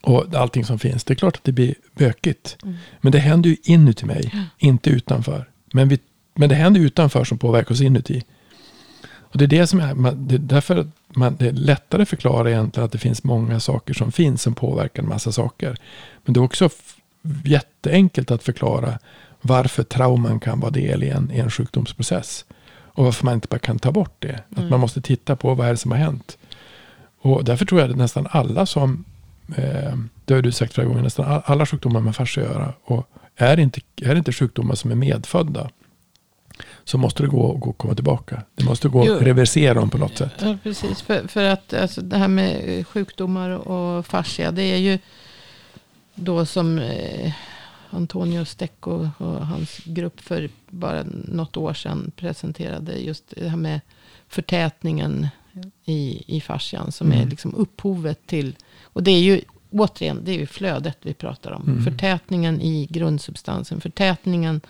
[0.00, 1.04] Och allting som finns.
[1.04, 2.56] Det är klart att det blir bökigt.
[2.62, 2.76] Mm.
[3.00, 4.30] Men det händer ju inuti mig.
[4.32, 4.44] Mm.
[4.58, 5.48] Inte utanför.
[5.72, 5.98] Men, vi,
[6.34, 8.22] men det händer utanför som påverkar oss inuti.
[9.36, 12.50] Och det är det som är, det är därför man, det är lättare att förklara
[12.50, 15.76] egentligen att det finns många saker som finns som påverkar en massa saker.
[16.24, 16.68] Men det är också
[17.44, 18.98] jätteenkelt att förklara
[19.40, 22.44] varför trauman kan vara del i en, i en sjukdomsprocess.
[22.68, 24.28] Och varför man inte bara kan ta bort det.
[24.28, 24.64] Mm.
[24.64, 26.38] Att man måste titta på vad är det som har hänt.
[27.20, 29.04] Och därför tror jag att nästan alla som,
[29.56, 29.94] eh,
[30.24, 32.72] det har du sagt flera gånger, nästan alla sjukdomar med fascia att göra.
[32.84, 35.70] Och är inte, är inte sjukdomar som är medfödda
[36.86, 38.42] så måste det gå, gå att komma tillbaka.
[38.54, 40.32] Det måste gå att reversera dem på något sätt.
[40.40, 41.02] Ja, precis.
[41.02, 44.98] För, för att alltså, det här med sjukdomar och fascia, det är ju
[46.14, 47.32] då som eh,
[47.90, 53.80] Antonio Stecco och hans grupp för bara något år sedan presenterade just det här med
[54.28, 55.28] förtätningen
[55.84, 57.26] i, i fascian som mm.
[57.26, 61.52] är liksom upphovet till, och det är ju återigen, det är ju flödet vi pratar
[61.52, 61.62] om.
[61.62, 61.84] Mm.
[61.84, 64.60] Förtätningen i grundsubstansen, förtätningen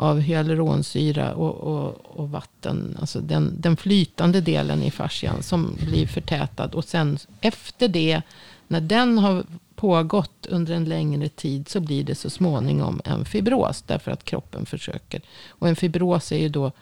[0.00, 2.96] av hyaluronsyra och, och, och, vatten.
[3.00, 6.74] Alltså den, den flytande delen i fascian som blir förtätad.
[6.74, 8.22] Och sen efter det,
[8.68, 9.44] när den har
[9.74, 13.82] pågått under en längre tid så blir det så småningom en fibros.
[13.86, 15.20] Därför att kroppen försöker.
[15.48, 16.72] Och en fibros är ju då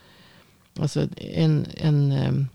[0.78, 2.48] alltså en, en, en,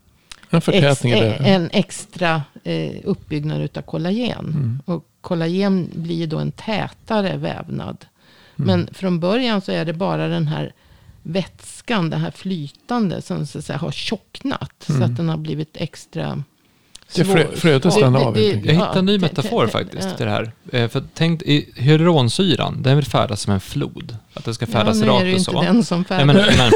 [0.52, 4.46] ex, en extra eh, uppbyggnad av kollagen.
[4.46, 4.82] Mm.
[4.86, 8.06] Och kollagen blir då en tätare vävnad.
[8.64, 8.80] Mm.
[8.80, 10.74] Men från början så är det bara den här
[11.24, 14.90] vätskan, det här flytande som så att säga, har tjocknat.
[14.90, 15.02] Mm.
[15.02, 16.44] Så att den har blivit extra
[17.16, 18.40] det frö, fröet stannar av.
[18.40, 20.52] jag hittade en ny metafor faktiskt till det här.
[20.72, 21.44] Eh, för tänk,
[21.76, 24.18] hyaluronsyran, den vill färdas som en flod.
[24.34, 25.52] Att det ska färdas ja, rakt och så.
[25.52, 26.74] Nu är det inte den som färdas.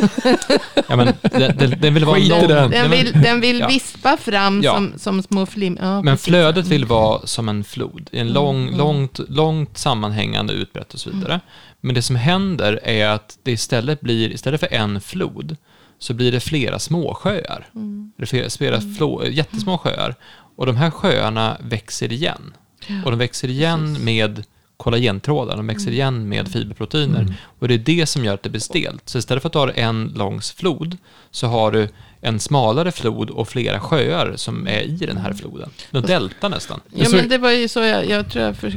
[0.88, 2.48] Ja, men, den, den, den, vill vara lång.
[2.48, 2.72] Den.
[2.72, 3.68] den vill, den vill ja.
[3.68, 4.76] vispa fram ja.
[4.76, 5.78] som, som små flim.
[5.82, 6.26] Ja, men precis.
[6.26, 8.10] flödet vill vara som en flod.
[8.12, 8.78] En lång, mm.
[8.78, 11.34] långt, långt sammanhängande utbrett och så vidare.
[11.34, 11.42] Mm.
[11.86, 15.58] Men det som händer är att det istället blir, istället för en flod,
[16.00, 17.68] så blir det flera småsjöar.
[17.76, 18.12] Mm.
[18.18, 18.96] Det flera, flera mm.
[18.96, 20.16] flå, jättesmå sjöar.
[20.56, 22.54] Och de här sjöarna växer igen.
[22.88, 22.96] Ja.
[23.06, 24.06] Och de växer igen Precis.
[24.06, 24.44] med
[24.78, 25.94] kollagentrådar, de växer mm.
[25.94, 27.22] igen med fiberproteiner.
[27.22, 27.34] Mm.
[27.60, 29.10] Och det är det som gör att det blir stelt.
[29.10, 30.98] Så istället för att du har en lång flod
[31.32, 31.90] så har du
[32.22, 35.70] en smalare flod och flera sjöar som är i den här floden.
[35.92, 36.80] En delta nästan.
[36.94, 38.70] Ja, men det var ju så jag, jag tror jag för,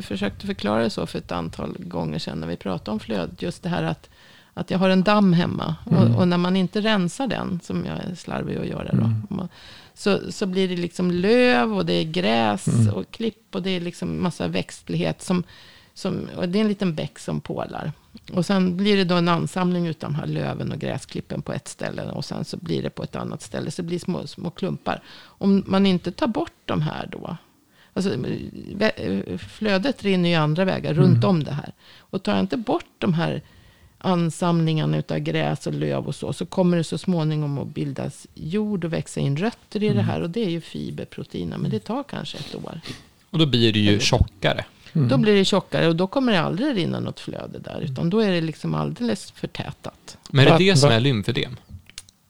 [0.00, 3.36] försökte förklara det så för ett antal gånger sedan när vi pratade om flöd.
[3.38, 4.08] Just det här att
[4.54, 5.76] att jag har en damm hemma.
[5.90, 6.02] Mm.
[6.02, 9.34] Och, och, när man inte rensar den, som jag är slarvig att göra då.
[9.34, 9.48] Mm.
[9.94, 12.94] Så, så blir det liksom löv och det är gräs mm.
[12.94, 15.22] och klipp och det är liksom massa växtlighet.
[15.22, 15.44] Som,
[15.94, 17.92] som, och det är en liten bäck som pålar.
[18.32, 21.68] Och sen blir det då en ansamling av de här löven och gräsklippen på ett
[21.68, 22.02] ställe.
[22.02, 23.70] Och sen så blir det på ett annat ställe.
[23.70, 25.02] Så det blir små, små klumpar.
[25.22, 27.36] Om man inte tar bort de här då.
[27.94, 28.16] Alltså,
[29.38, 31.04] flödet rinner ju andra vägar mm.
[31.04, 31.72] runt om det här.
[31.98, 33.42] Och tar jag inte bort de här
[33.98, 36.32] ansamlingen av gräs och löv och så.
[36.32, 39.96] Så kommer det så småningom att bildas jord och växa in rötter i mm.
[39.96, 40.20] det här.
[40.20, 41.58] Och det är ju fiberproteiner.
[41.58, 42.80] Men det tar kanske ett år.
[43.30, 44.64] Och då blir det ju tjockare.
[44.92, 45.08] Mm.
[45.08, 47.80] Då blir det tjockare och då kommer det aldrig rinna något flöde där.
[47.80, 50.18] Utan då är det liksom alldeles förtätat.
[50.30, 51.56] Men är det det som är lymfödem?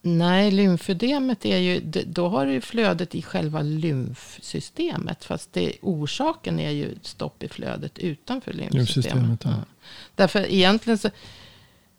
[0.05, 5.25] Nej, lymfödemet är ju, då har du flödet i själva lymfsystemet.
[5.25, 9.41] Fast det, orsaken är ju stopp i flödet utanför lymfsystemet.
[9.45, 9.51] Ja.
[10.15, 11.11] Därför egentligen så,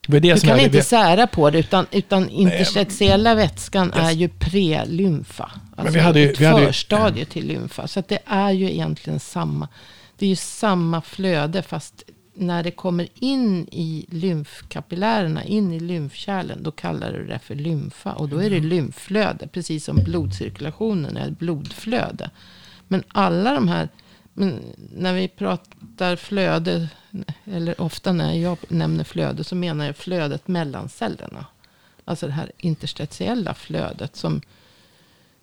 [0.08, 0.84] du kan inte vi...
[0.84, 3.98] sära på det, utan, utan interstitiella vätskan yes.
[3.98, 5.44] är ju prelymfa.
[5.44, 7.88] Alltså Men vi hade ju, ett vi hade förstadie till lymfa.
[7.88, 9.68] Så det är ju egentligen samma.
[10.18, 16.64] Det är ju samma flöde, fast när det kommer in i lymfkapillärerna, in i lymfkärlen,
[16.64, 18.14] då kallar du det för lymfa.
[18.14, 18.70] Och då är det mm.
[18.70, 22.30] lymfflöde, precis som blodcirkulationen är blodflöde.
[22.88, 23.90] Men alla de här,
[24.94, 26.90] när vi pratar flöde,
[27.46, 31.46] eller ofta när jag nämner flöde, så menar jag flödet mellan cellerna.
[32.06, 34.42] Alltså det här interstitiella flödet som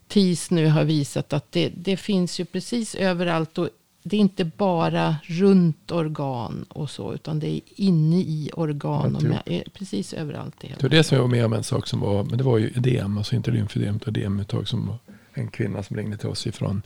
[0.09, 3.59] TIS nu har visat att det, det finns ju precis överallt.
[3.59, 3.69] Och
[4.03, 9.23] det är inte bara runt organ och så, utan det är inne i organ och
[9.23, 10.55] med, precis överallt.
[10.61, 12.45] Det, det var det som jag var med om en sak som var, men det
[12.45, 14.93] var ju edem, alltså inte lymfödem, utan ödem ett tag som
[15.35, 16.83] en kvinna som ringde till oss ifrån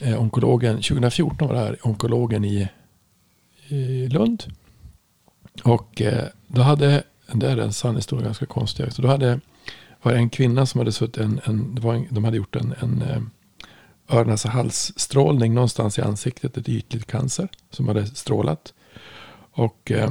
[0.00, 2.68] eh, onkologen, 2014 var det här, onkologen i,
[3.68, 4.44] i Lund.
[5.62, 9.40] Och eh, då hade, det är en sann historia, ganska konstig, så då hade,
[10.02, 12.56] var det en kvinna som hade suttit, en, en, det var en, de hade gjort
[12.56, 13.30] en, en
[14.08, 18.74] öron, alltså halsstrålning någonstans i ansiktet, ett ytligt cancer som hade strålat.
[19.52, 20.10] Och eh,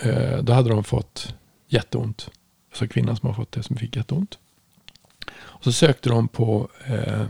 [0.00, 1.34] eh, då hade de fått
[1.68, 2.30] jätteont.
[2.70, 4.38] Alltså kvinnan som har fått det som fick jätteont.
[5.34, 7.26] Och så sökte de på eh,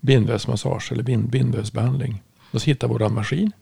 [0.00, 2.22] bindvävsmassage eller bind, bindvävsbehandling.
[2.50, 3.52] Och så hittade vår maskin.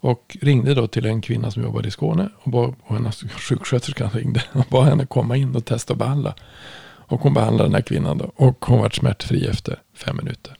[0.00, 2.28] Och ringde då till en kvinna som jobbade i Skåne.
[2.38, 6.34] Och, bara, och en sjuksköterska ringde och bad henne komma in och testa och behandla.
[7.10, 8.32] Och hon behandlade den här kvinnan då.
[8.36, 10.56] Och hon var smärtfri efter fem minuter.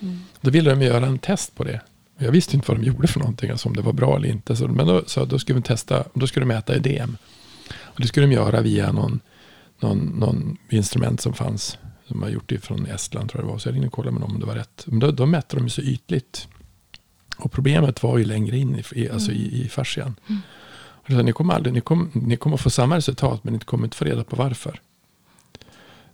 [0.00, 0.18] Mm.
[0.40, 1.80] Då ville de göra en test på det.
[2.18, 4.56] Jag visste inte vad de gjorde för någonting, alltså om det var bra eller inte.
[4.56, 7.16] Så, men då, så då skulle vi testa, då skulle de mäta edem.
[7.70, 9.20] Och det skulle de göra via någon,
[9.80, 11.78] någon, någon instrument som fanns.
[12.06, 13.58] Som har gjort det från Estland tror jag det var.
[13.58, 14.84] Så jag ringde och kollade med dem om det var rätt.
[14.86, 16.48] Men då, då mätte de så ytligt.
[17.36, 19.42] Och problemet var ju längre in i, alltså mm.
[19.42, 20.14] i, i fascian.
[20.28, 20.40] Mm.
[21.18, 23.96] Och ni, kommer aldrig, ni, kommer, ni kommer få samma resultat men ni kommer inte
[23.96, 24.80] få reda på varför.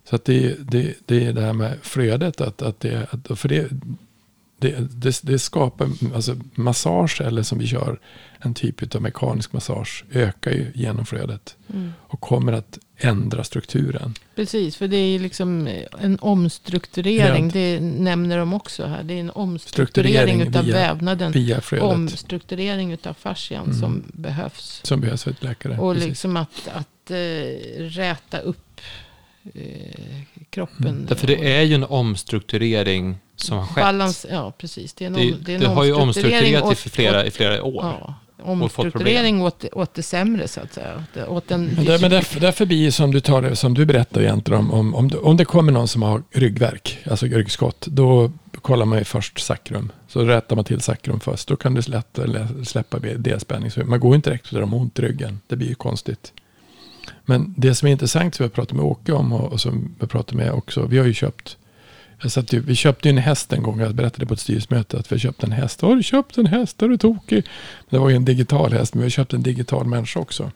[0.03, 2.41] Så att det, det, det är det här med flödet.
[2.41, 3.67] Att, att det, att, för det,
[4.59, 7.99] det, det, det skapar, alltså massage eller som vi kör,
[8.39, 11.55] en typ av mekanisk massage ökar ju genomflödet.
[11.73, 11.91] Mm.
[11.99, 14.13] Och kommer att ändra strukturen.
[14.35, 15.69] Precis, för det är liksom
[15.99, 17.43] en omstrukturering.
[17.43, 17.53] Rent.
[17.53, 19.03] Det nämner de också här.
[19.03, 21.31] Det är en Strukturering omstrukturering utav via- vävnaden.
[21.31, 23.79] Via flödet Omstrukturering utav fascian Mm.
[23.79, 24.81] som behövs.
[24.83, 25.77] som behövs för ett läkare.
[25.79, 26.09] Och Precis.
[26.09, 27.15] liksom att, att äh,
[27.79, 28.68] räta upp
[30.49, 30.87] kroppen.
[30.87, 31.05] Mm.
[31.05, 33.83] Därför det är ju en omstrukturering som har skett.
[33.83, 34.93] Balans, ja, precis.
[34.93, 37.31] Det, är en det, det, är en det har ju omstrukturerat i flera, åt- i
[37.31, 37.83] flera år.
[37.83, 41.03] Ja, omstrukturering åt, åt det sämre så att säga.
[41.15, 43.85] Åt, åt en, Men, där, men därför, därför blir ju som du, tar som du
[43.85, 47.87] berättar egentligen om, om, om, det, om det kommer någon som har ryggverk, alltså ryggskott,
[47.87, 48.31] då
[48.61, 49.91] kollar man ju först sakrum.
[50.07, 51.47] Så rättar man till sakrum först.
[51.47, 52.21] Då kan du släppa,
[52.63, 53.71] släppa delspänning.
[53.71, 55.39] Så man går inte direkt för de har ont i ryggen.
[55.47, 56.33] Det blir ju konstigt.
[57.25, 60.09] Men det som är intressant som jag pratade med Åke om och, och som jag
[60.09, 60.85] pratade med också.
[60.85, 61.57] Vi har ju köpt
[62.21, 63.79] jag satt ju, vi köpte ju en häst en gång.
[63.79, 65.81] Jag berättade på ett styrelsemöte att vi köpte en häst.
[65.81, 66.81] Har du köpt en häst?
[66.81, 67.45] Är du tokig?
[67.89, 70.51] Det var ju en digital häst, men vi har köpt en digital människa också.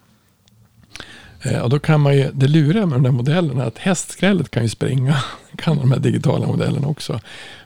[1.42, 4.52] Eh, och då kan man ju, det luriga med de där modellerna är att hästskrället
[4.52, 5.18] kan ju springa.
[5.52, 7.20] Det kan de här digitala modellerna också.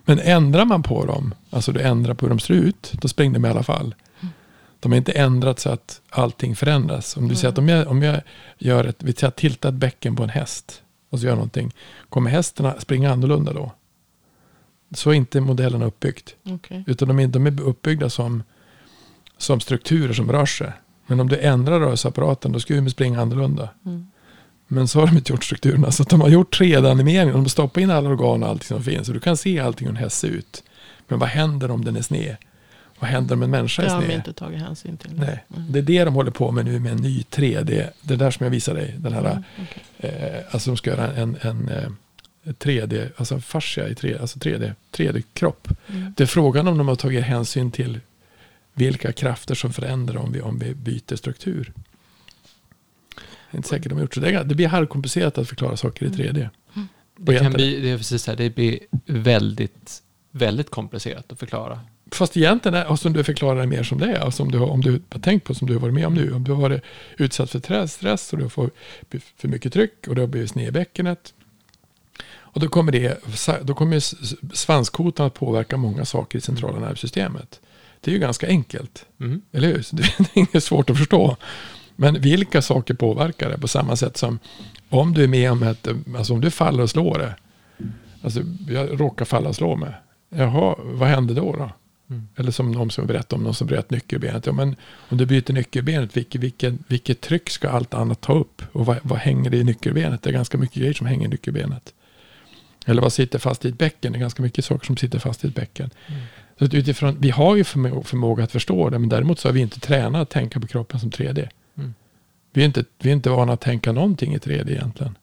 [0.05, 3.33] Men ändrar man på dem, alltså du ändrar på hur de ser ut, då springer
[3.33, 3.95] de i alla fall.
[4.19, 4.33] Mm.
[4.79, 7.17] De har inte ändrat så att allting förändras.
[7.17, 8.21] Om du säger att om jag, om jag
[8.57, 11.73] gör ett, vi säger att tilta ett bäcken på en häst och så gör någonting.
[12.09, 13.71] Kommer hästen springa annorlunda då?
[14.95, 16.35] Så är inte modellerna uppbyggt.
[16.43, 16.83] Okej.
[16.87, 18.43] Utan de är, de är uppbyggda som,
[19.37, 20.71] som strukturer som rör sig.
[21.07, 23.69] Men om du ändrar rörelseapparaten då ska de springa annorlunda.
[23.85, 24.07] Mm.
[24.67, 25.91] Men så har de inte gjort strukturerna.
[25.91, 27.33] Så de har gjort 3D-animeringen.
[27.33, 29.07] De har stoppat in alla organ och allting som finns.
[29.07, 30.63] Så du kan se allting hur en häst ser ut.
[31.07, 32.35] Men vad händer om den är sned?
[32.99, 34.17] Vad händer om en människa Det är har de sned?
[34.17, 35.11] inte tagit hänsyn till.
[35.15, 35.71] Nej, Mm.
[35.71, 37.89] det är det de håller på med nu med en ny 3D.
[38.01, 38.95] Det där som jag visade dig.
[38.99, 39.43] Den här, Mm,
[39.97, 40.09] okej.
[40.37, 41.89] eh, alltså de ska göra en, en, eh,
[42.59, 45.67] 3D, alltså en fascia i 3D, alltså 3D, 3D-kropp.
[45.87, 46.13] Mm.
[46.17, 47.99] Det är frågan om de har tagit hänsyn till
[48.73, 51.73] vilka krafter som förändrar om vi, om vi byter struktur.
[53.15, 53.23] Jag
[53.53, 54.19] är inte säker de har gjort så.
[54.19, 56.49] Det, det blir halvkomplicerat att förklara saker i 3D.
[57.17, 61.79] Och Det, kan bli, det, är precis här, det blir väldigt, väldigt komplicerat att förklara.
[62.11, 64.81] Fast egentligen, och som du förklarar det mer som det är, alltså om du, om
[64.81, 66.81] du har tänkt på som du har varit med om nu, om du har varit
[67.17, 68.71] utsatt för stress, och du får
[69.37, 71.33] för mycket tryck och du har blivit sned i bäckenet.
[72.29, 73.23] Och då kommer, det,
[73.63, 73.99] då kommer
[74.55, 77.59] svanskotan att påverka många saker i centrala nervsystemet.
[78.01, 79.41] Det är ju ganska enkelt, Mm.
[79.51, 79.85] eller hur?
[79.95, 81.37] Det är inget svårt att förstå.
[81.95, 83.57] Men vilka saker påverkar det?
[83.57, 84.39] På samma sätt som
[84.89, 85.87] om du är med om ett,
[86.17, 87.35] alltså om du faller och slår det.
[88.23, 89.93] Alltså jag råkar falla och slå mig.
[90.29, 91.55] Jaha, vad händer då?
[91.55, 91.71] då?
[92.09, 92.27] Mm.
[92.35, 94.45] Eller som någon som berättade om någon som bröt nyckelbenet.
[94.45, 94.75] Ja, men
[95.09, 98.61] om du byter nyckelbenet, vilket, vilket, vilket tryck ska allt annat ta upp?
[98.71, 100.21] Och vad, vad hänger det i nyckelbenet?
[100.21, 101.93] Det är ganska mycket grejer som hänger i nyckelbenet.
[102.85, 104.11] Eller vad sitter fast i ett bäcken?
[104.11, 105.89] Det är ganska mycket saker som sitter fast i ett bäcken.
[106.07, 106.21] Mm.
[106.59, 109.59] Så utifrån, vi har ju förmå, förmåga att förstå det, men däremot så har vi
[109.59, 111.49] inte tränat att tänka på kroppen som 3D.
[111.77, 111.93] Mm.
[112.53, 115.17] Vi, är inte, vi är inte vana att tänka någonting i 3D egentligen.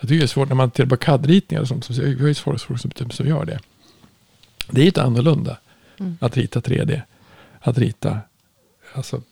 [0.00, 1.64] Jag tycker det är svårt när man tittar på CAD-ritningar.
[1.64, 3.60] Som, som, vi har ju folk som, som, gör det.
[4.70, 5.58] Det är inte annorlunda
[6.00, 6.18] Mm.
[6.20, 7.02] att rita 3D.
[7.60, 8.20] Att rita.
[8.94, 9.22] Alltså,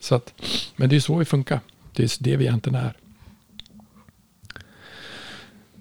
[0.00, 0.34] så att,
[0.76, 1.60] men det är så vi funkar.
[1.92, 2.92] Det är det vi egentligen är.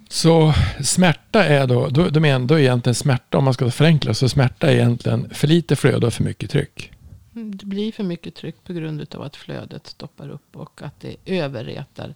[0.09, 4.13] Så smärta är då, då, då, menar, då är egentligen smärta, om man ska förenkla,
[4.13, 6.91] så smärta är egentligen för lite flöde och för mycket tryck.
[7.35, 10.99] Mm, Det blir för mycket tryck på grund av att flödet stoppar upp och att
[11.01, 12.15] det överretar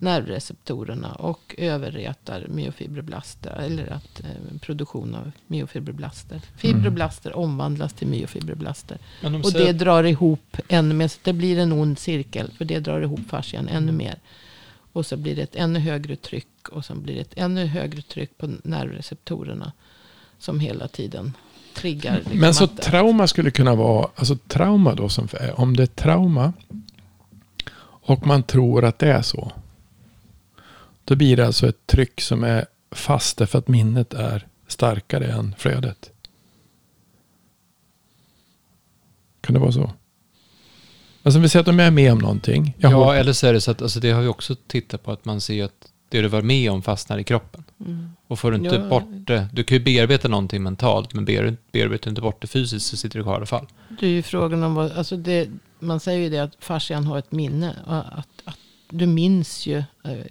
[0.00, 3.50] nervreceptorerna och överretar myofibroblaster.
[3.50, 6.40] Eller att eh, produktion av myofibroblaster.
[6.56, 8.98] Fibroblaster omvandlas till myofibroblaster.
[9.22, 11.08] De Och det drar ihop ännu mer.
[11.08, 12.50] Så det blir en ond cirkel.
[12.58, 14.18] För det drar ihop fascian ännu mer.
[14.92, 16.68] Och så blir det ett ännu högre tryck.
[16.68, 19.72] Och så blir det ett ännu högre tryck på nervreceptorerna.
[20.38, 21.32] Som hela tiden
[21.74, 22.16] triggar.
[22.16, 25.86] liksom Men så att- trauma skulle kunna vara, alltså trauma då, som, om det är
[25.86, 26.52] trauma
[27.82, 29.52] och man tror att det är så.
[31.10, 35.54] Då blir det alltså ett tryck som är fast därför att minnet är starkare än
[35.58, 36.10] flödet.
[39.40, 39.90] Kan det vara så?
[41.22, 42.74] Alltså vi säger att de är med om någonting.
[42.78, 45.02] Jag Ja, har- eller så är det så att alltså, det har vi också tittat
[45.02, 47.64] på att man ser att det du var med om fastnar i kroppen.
[47.86, 48.10] Mm.
[48.26, 48.88] Och får du inte Ja.
[48.88, 52.46] bort det, du kan ju bearbeta någonting mentalt, men bear- bearbetar du inte bort det
[52.46, 53.66] fysiskt så sitter det kvar i alla fall.
[54.00, 55.48] Det är ju frågan om vad, alltså det,
[55.78, 57.76] man säger ju det att fascian har ett minne.
[57.86, 58.56] och Att, att
[58.90, 60.24] du minns ju, eh,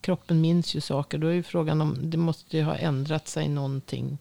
[0.00, 1.18] kroppen minns ju saker.
[1.18, 4.18] Då är ju frågan om det måste ju ha ändrat sig någonting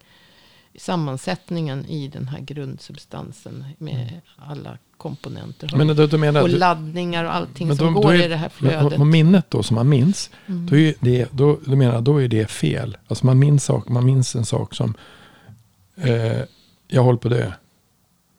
[0.80, 5.72] sammansättningen i den här grundsubstansen med alla komponenter.
[5.78, 8.26] Men då, då menar, och du- laddningar och allting men som då- går då är-
[8.26, 9.00] i det här men- flödet.
[9.00, 10.30] och minnet då som man minns.
[10.48, 10.66] Mm.
[10.70, 12.98] Då, är det, då, då menar då är det fel.
[13.08, 14.94] Alltså man minns, sak, man minns en sak som
[15.96, 16.42] eh,
[16.88, 17.54] jag håller på det.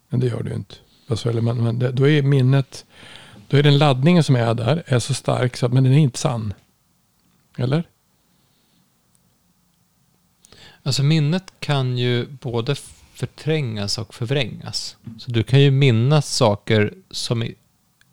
[0.08, 0.74] Men det gör du inte.
[1.08, 2.84] Alltså, eller man, man, det, då är minnet,
[3.48, 5.98] då är den laddningen som är där är så stark så att men den är
[5.98, 6.54] inte sann.
[7.56, 7.84] Eller?
[10.82, 12.74] Alltså minnet kan ju både
[13.14, 14.96] förträngas och förvrängas.
[15.18, 17.48] Så du kan ju minnas saker som,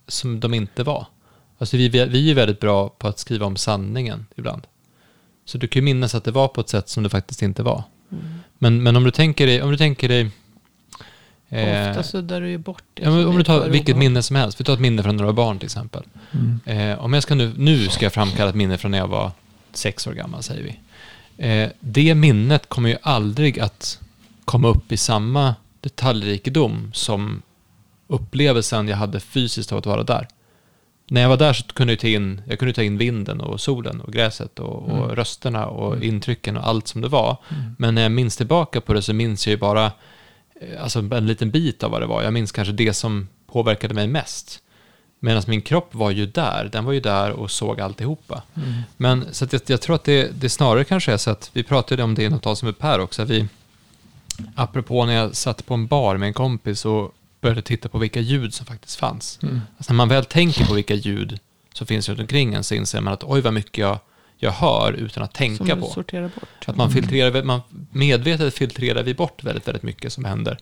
[0.07, 1.05] som de inte var.
[1.57, 4.67] Alltså vi, vi är väldigt bra på att skriva om sanningen ibland.
[5.45, 7.63] Så du kan ju minnas att det var på ett sätt som det faktiskt inte
[7.63, 7.83] var.
[8.11, 8.23] Mm.
[8.57, 10.31] Men, men om du tänker dig, om du tänker dig
[11.53, 13.03] eh, Ofta suddar du ju bort det.
[13.03, 14.59] ja, men om du tar vilket minne som helst.
[14.59, 16.03] Vi tar ett minne från när du var barn till exempel.
[16.65, 19.31] Eh, om jag ska nu, nu ska jag framkalla ett minne från när jag var
[19.73, 20.79] sex år gammal, säger vi.
[21.47, 23.99] Eh, det minnet kommer ju aldrig att
[24.45, 27.41] komma upp i samma detaljrikedom som
[28.07, 30.27] upplevelsen jag hade fysiskt av att vara där.
[31.07, 33.61] När jag var där så kunde jag ta in, jag kunde ta in vinden och
[33.61, 35.15] solen och gräset och, och Mm.
[35.15, 36.03] rösterna och Mm.
[36.07, 37.37] intrycken och allt som det var.
[37.49, 37.75] Mm.
[37.77, 39.91] Men när jag minns tillbaka på det så minns jag ju bara
[40.79, 42.23] alltså en liten bit av vad det var.
[42.23, 44.59] Jag minns kanske det som påverkade mig mest.
[45.19, 48.43] Medan min kropp var ju där, den var ju där och såg alltihopa.
[48.55, 48.73] Mm.
[48.97, 51.63] Men så att jag, jag tror att det, det snarare kanske är så att, vi
[51.63, 53.47] pratade om det i något avsnitt med Per också, vi,
[54.55, 58.19] apropå när jag satt på en bar med en kompis och började titta på vilka
[58.19, 59.39] ljud som faktiskt fanns.
[59.43, 59.61] Mm.
[59.77, 61.39] Alltså när man väl tänker på vilka ljud
[61.73, 63.99] som finns runt omkring en så inser man att oj vad mycket jag,
[64.37, 65.87] jag hör utan att tänka Som på.
[65.87, 66.49] sorterar bort.
[66.65, 67.61] Att man filtrerar, man
[67.91, 70.57] medvetet filtrerar vi bort väldigt, väldigt mycket som händer.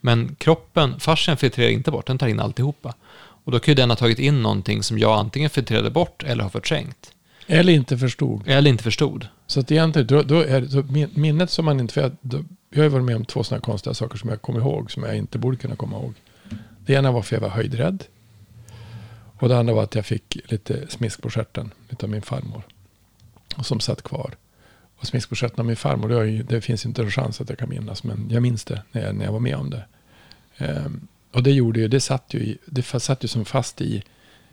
[0.00, 2.94] Men kroppen, fascian filtrerar inte bort, den tar in alltihopa.
[3.18, 6.42] Och då kan ju den ha tagit in någonting som jag antingen filtrerade bort eller
[6.42, 7.12] har förträngt.
[7.46, 8.42] Eller inte förstod.
[8.48, 9.26] Eller inte förstod.
[9.46, 11.94] Så att egentligen, då, då är min- minnet som man inte...
[11.94, 14.60] För jag, då, jag har varit med om två sådana konstiga saker som jag kommer
[14.60, 16.14] ihåg, som jag inte borde kunna komma ihåg.
[16.86, 18.04] Det ena var för jag var höjdrädd.
[19.38, 21.70] Och det andra var att jag fick lite smisk på stjärten
[22.02, 22.62] av min farmor.
[23.56, 24.34] Och som satt kvar.
[24.96, 27.58] Och smisk på av min farmor, det, ju, det finns inte en chans att jag
[27.58, 28.04] kan minnas.
[28.04, 29.84] Men jag minns det när jag, när jag var med om det.
[30.58, 34.02] Um, och det gjorde ju, det satt ju, det satt ju som fast i,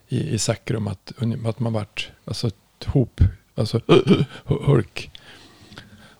[0.07, 1.13] i, i sakrum att,
[1.45, 3.21] att man vart, alltså ett hop,
[3.55, 3.81] alltså
[4.45, 5.11] hulk.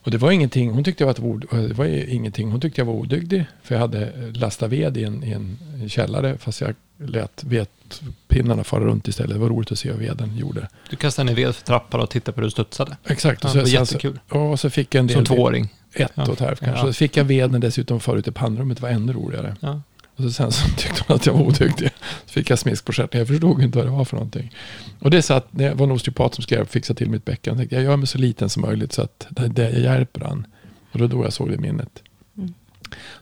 [0.04, 2.82] Och det var ingenting, hon tyckte jag var, ett ord, det var ingenting, hon tyckte
[2.82, 3.46] jag var odygdig.
[3.62, 5.58] För jag hade eh, lastat ved i en, i en
[5.90, 9.32] källare fast jag lät vedpinnarna fara runt istället.
[9.34, 10.68] Det var roligt att se vad veden gjorde.
[10.90, 12.98] Du kastade ner ved för trappan och tittade på hur du studsade.
[13.06, 13.44] Exakt.
[13.44, 14.20] Ja, Och det var så, sen så, jättekul.
[14.30, 15.74] och så fick jag en del Som tvååring.
[15.94, 16.24] ett Ja.
[16.24, 16.86] och ett halvt kanske.
[16.88, 16.94] Ja.
[16.94, 18.78] Så fick jag veden dessutom förut i pannrummet.
[18.78, 19.56] Det var ännu roligare.
[19.60, 19.82] Ja.
[20.16, 21.90] Och så sen så tyckte hon att jag var odygdig.
[22.26, 23.20] Så fick jag smisk på stjärten.
[23.20, 24.52] Jag förstod inte vad det var för någonting.
[25.00, 27.52] Och det satt, det var en osteopat som skrev fixa till mitt bäcken.
[27.52, 30.48] Jag tänkte jag gör mig så liten som möjligt så att det, det hjälper han.
[30.92, 32.02] Och då då jag såg det minnet.
[32.38, 32.54] Mm.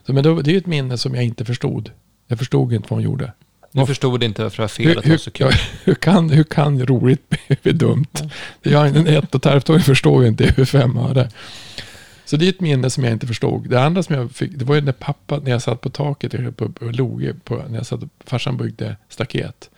[0.06, 1.90] Så, men då, det är ju ett minne som jag inte förstod.
[2.26, 3.32] Jag förstod inte vad hon gjorde.
[3.72, 5.46] Du förstod inte varför det var fel Hur, att hur, så kul.
[5.50, 8.06] ja, hur, kan, hur kan roligt bli dumt?
[8.62, 11.28] Jag är en ett och ett halvt år förstår ju inte hur fem öre.
[12.24, 13.70] Så det är ett minne som jag inte förstod.
[13.70, 16.56] Det andra som jag fick, det var ju när pappa, när jag satt på taket
[16.56, 19.70] på, på Loge, på, när jag satt, farsan byggde staket.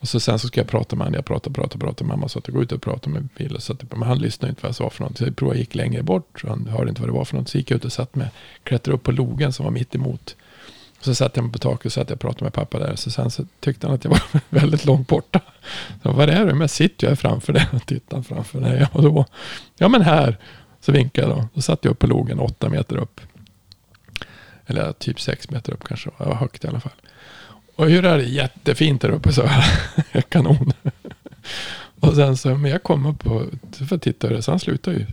[0.00, 2.08] Och så sen så ska jag prata med honom, jag pratade, pratade, pratade.
[2.08, 4.68] Mamma sa att jag går ut och pratar med att, men han lyssnade inte vad
[4.68, 5.18] jag sa för något.
[5.18, 7.48] Så jag provade, gick längre bort, så han hörde inte vad det var för något.
[7.48, 8.28] Så gick jag ut och satt med,
[8.62, 10.36] klättrade upp på logen som var mitt emot.
[11.00, 12.96] Och så satt jag mig på taket och satt jag och pratade med pappa där.
[12.96, 15.40] Så sen så tyckte han att jag var väldigt långt borta.
[16.02, 16.52] Så, vad är det?
[16.52, 18.86] Men jag sitter ju här framför dig och tittar framför dig.
[18.92, 19.26] Och då,
[19.78, 20.38] ja men här.
[20.80, 21.48] Så vinkade jag då.
[21.54, 23.20] Då satt jag upp på logen åtta meter upp.
[24.66, 26.10] Eller typ sex meter upp kanske.
[26.18, 26.92] Det var högt i alla fall.
[27.76, 28.24] Och hur är det?
[28.24, 29.48] Jättefint där uppe, så
[30.12, 30.28] jag.
[30.28, 30.72] Kanon.
[32.00, 33.42] Och sen så, men jag kom upp och
[33.88, 35.06] för att titta det, så han slutade ju.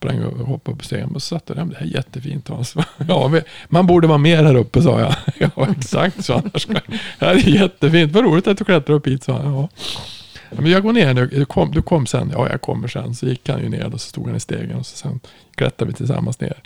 [0.00, 1.64] Sprang och hoppade på stegen och så satt jag där.
[1.64, 2.74] Det här är jättefint Hans.
[3.08, 3.32] Ja,
[3.68, 5.14] man borde vara mer här uppe sa jag.
[5.56, 6.34] Ja, exakt så.
[6.34, 8.12] Annars det här är jättefint.
[8.12, 9.54] Vad roligt att du klättrar upp hit, sa han.
[9.54, 9.68] Ja.
[10.50, 11.26] Men jag går ner nu.
[11.26, 12.30] Du kom, du kom sen.
[12.34, 13.14] Ja, jag kommer sen.
[13.14, 14.76] Så gick han ju ner och så stod han i stegen.
[14.76, 15.20] Och så sen
[15.54, 16.56] klättrade vi tillsammans ner.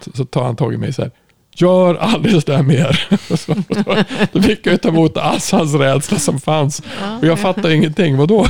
[0.00, 1.10] Så, så tar han tag i mig så här.
[1.54, 3.08] Gör aldrig sådär mer.
[3.30, 3.96] Och så, då,
[4.32, 6.82] då fick jag ju ta emot all hans rädsla som fanns.
[7.20, 8.16] Och jag fattade ingenting.
[8.16, 8.46] Vadå?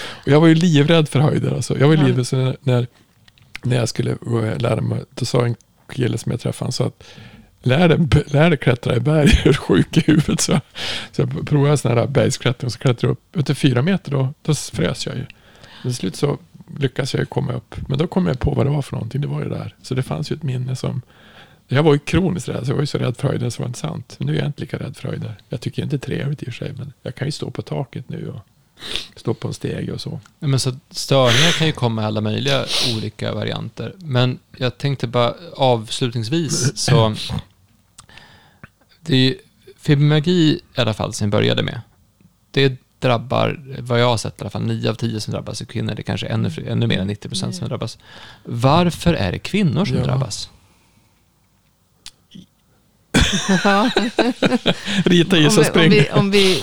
[0.00, 1.54] Och jag var ju livrädd för höjder.
[1.54, 1.78] Alltså.
[1.78, 2.86] Jag var ju livrädd när, när,
[3.62, 4.16] när jag skulle
[4.58, 5.04] lära mig.
[5.14, 5.56] Då sa en
[5.92, 6.66] kille som jag träffade.
[6.66, 7.04] Han sa att
[7.62, 9.30] lär dig, lär dig klättra i berg.
[9.44, 10.40] Är du sjuk i huvudet?
[10.40, 10.60] Så,
[11.12, 12.66] så jag provade sån här bergsklättring.
[12.66, 13.36] Och så klättrade jag upp.
[13.36, 15.26] Efter fyra meter då, då frös jag ju.
[15.82, 16.38] Men till slut så
[16.78, 17.88] lyckades jag ju komma upp.
[17.88, 19.20] Men då kom jag på vad det var för någonting.
[19.20, 19.74] Det var ju det där.
[19.82, 21.02] Så det fanns ju ett minne som
[21.72, 23.62] jag var ju kroniskt rädd, så jag var ju så rädd för höjden så det
[23.62, 24.16] var inte sant.
[24.18, 25.34] Men nu är jag inte lika rädd för höjder.
[25.48, 27.50] Jag tycker inte det är trevligt i och för sig, men jag kan ju stå
[27.50, 28.40] på taket nu och
[29.16, 30.20] stå på en steg och så.
[30.38, 32.64] Men så störningar kan ju komma i alla möjliga
[32.96, 33.94] olika varianter.
[33.98, 37.14] Men jag tänkte bara avslutningsvis så...
[39.00, 39.38] Det är ju,
[39.78, 41.80] fibromyalgi i alla fall som jag började med.
[42.50, 45.64] Det drabbar, vad jag har sett i alla fall, 9 av 10 som drabbas är
[45.64, 45.94] kvinnor.
[45.94, 47.98] Det är kanske ännu, fler- ännu mer än 90 procent som drabbas.
[48.44, 50.04] Varför är det kvinnor som Ja.
[50.04, 50.50] drabbas?
[55.04, 55.90] Rita, om, gissa, vi, om, spring.
[55.90, 56.62] vi, om vi...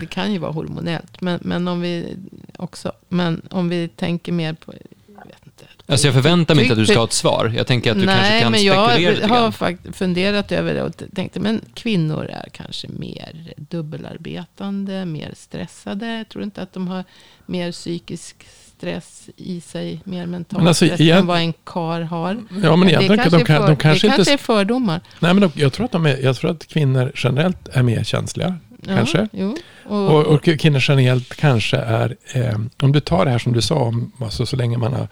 [0.00, 2.16] Det kan ju vara hormonellt, men, men om vi
[2.56, 2.92] också...
[3.08, 4.74] Men om vi tänker mer på...
[5.06, 5.64] Jag vet inte.
[5.86, 7.52] Alltså jag förväntar mig inte att du ska ha ett svar.
[7.56, 11.02] Jag tänker att du kanske kan men spekulera jag lite har funderat över det och
[11.14, 16.06] tänkte, men kvinnor är kanske mer dubbelarbetande, mer stressade.
[16.16, 17.04] Jag tror inte att de har
[17.46, 22.00] mer psykisk stress i sig, mer mental Men alltså, stress igen- än vad en kar
[22.00, 22.44] har.
[22.62, 24.16] Ja, men det kanske, de, kan, de kanske det inte...
[24.16, 25.00] kanske är fördomar.
[25.20, 28.04] Nej, men de, jag, tror att de är, jag tror att kvinnor generellt är mer
[28.04, 28.56] känsliga.
[28.86, 29.28] Kanske.
[29.32, 29.56] Jo.
[29.84, 33.60] Och, Och, och kvinnor generellt kanske är, eh, om du tar det här som du
[33.62, 35.08] sa, om, alltså så länge man har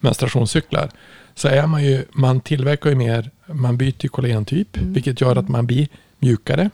[0.00, 0.90] menstruationscyklar,
[1.34, 4.92] så är man ju, man tillverkar ju mer, man byter kollagentyp, Mm.
[4.92, 6.70] vilket gör att man blir mjukare.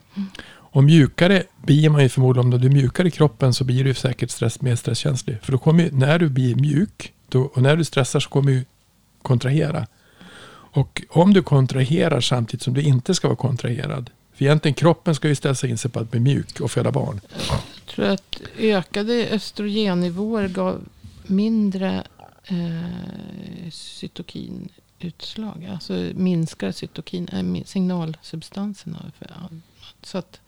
[0.46, 3.94] Och mjukare blir man ju förmodligen, om du är mjukare i kroppen så blir du
[3.94, 5.38] säkert stress, mer stresskänslig.
[5.42, 8.52] För då kommer ju, när du blir mjuk, då, och när du stressar så kommer
[8.52, 8.64] du
[9.22, 9.86] kontrahera.
[10.76, 15.28] Och om du kontraherar samtidigt som du inte ska vara kontraherad, för egentligen kroppen ska
[15.28, 17.20] ju ställa in sig på att bli mjuk och föda barn.
[17.39, 20.85] Jag tror att ökade östrogennivåer gav
[21.26, 22.07] mindre
[22.45, 25.68] eh, cytokinutslag.
[25.72, 29.12] Alltså minskar cytokin, äh, min- signalsubstanserna.
[29.18, 29.53] För annat.
[30.03, 30.41] Så att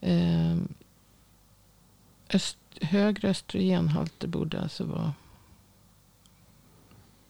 [0.00, 0.56] eh,
[2.32, 5.12] öst, högre östrogenhalter borde alltså vara...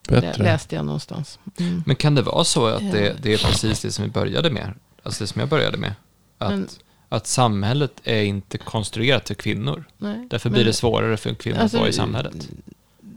[0.08, 0.42] Bättre.
[0.44, 1.38] läste jag någonstans.
[1.58, 1.82] Mm.
[1.86, 4.74] Men kan det vara så att det, det är precis det som vi började med?
[5.02, 5.94] Alltså det som jag började med?
[6.38, 6.68] Att, Men-
[7.08, 9.84] att samhället är inte konstruerat för kvinnor.
[9.98, 12.48] Nej, Därför men- blir det svårare för kvinnor Alltså, att vara i samhället.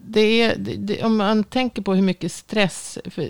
[0.06, 3.30] Det är, det, det, om man tänker på hur mycket stress för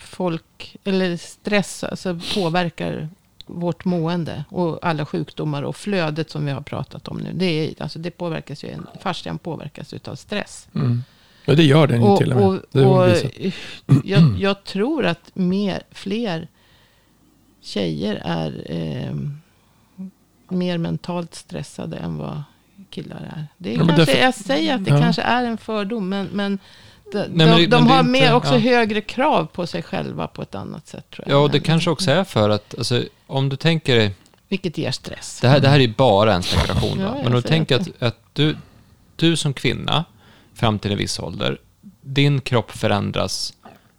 [0.00, 3.08] folk, eller stress alltså påverkar
[3.46, 7.30] vårt mående och alla sjukdomar och flödet som vi har pratat om nu.
[7.34, 8.68] Det, är, alltså det påverkas ju,
[9.02, 10.68] fascian påverkas utav stress.
[10.74, 11.02] Mm.
[11.44, 12.36] Ja, det gör den ju Och, till och
[12.72, 12.84] med.
[12.84, 13.16] och, och
[14.04, 16.48] jag, jag tror att mer, fler
[17.62, 19.14] tjejer är eh,
[20.48, 22.42] mer mentalt stressade än vad
[22.90, 23.46] killar är.
[23.58, 25.00] Det är Ja, men kanske, därför- jag säger att det Ja.
[25.00, 26.58] kanske är en fördom, men, men
[27.12, 28.58] de, men de, det- de men är har inte- mer också ja.
[28.58, 31.10] högre krav på sig själva på ett annat sätt.
[31.10, 31.36] Tror jag.
[31.38, 34.14] Ja, och det kanske också är för att, alltså, om du tänker dig,
[34.48, 35.38] Vilket ger stress.
[35.40, 38.18] det här, det här är bara en spekulation, Ja, men om du tänker att, att
[38.32, 38.56] du,
[39.16, 40.04] du som kvinna,
[40.54, 41.58] fram till en viss ålder,
[42.00, 43.52] din kropp förändras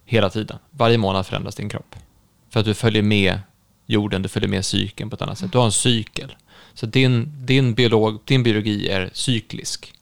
[0.04, 0.58] hela tiden.
[0.70, 1.94] Varje månad förändras din kropp.
[2.50, 3.38] För att du följer med
[3.86, 5.52] jorden, du följer med cykeln på ett annat sätt.
[5.52, 6.36] Du har en cykel.
[6.74, 9.92] Så din, din, biolog, din biologi är cyklisk,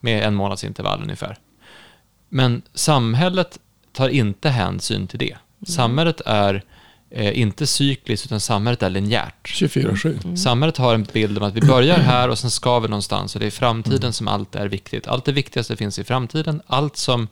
[0.00, 1.38] med en månads intervall ungefär.
[2.28, 3.58] Men samhället
[3.92, 5.36] tar inte hänsyn till det.
[5.66, 6.64] Samhället är
[7.10, 9.46] eh, inte cykliskt, utan samhället är linjärt.
[9.46, 10.36] 24-7.
[10.36, 13.40] Samhället har en bild om att vi börjar här och sen ska vi någonstans och
[13.40, 15.06] det är framtiden som allt är viktigt.
[15.06, 16.62] Allt det viktigaste finns i framtiden.
[16.66, 17.28] Allt som,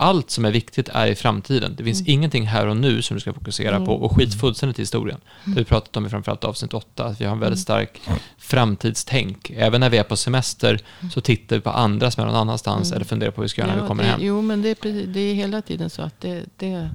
[0.00, 1.74] allt som är viktigt är i framtiden.
[1.76, 4.82] Det finns ingenting här och nu som du ska fokusera på och skit fullständigt i
[4.82, 5.20] historien.
[5.44, 8.00] Det vi pratat om i framförallt avsnitt 8, att vi har en väldigt stark
[8.38, 9.50] framtidstänk.
[9.50, 10.80] Även när vi är på semester
[11.12, 13.60] så tittar vi på andra som är någon annans eller funderar på hur vi ska
[13.60, 14.20] göra när vi kommer det, hem.
[14.22, 16.90] Jo, men det är, precis, det är hela tiden så att det, det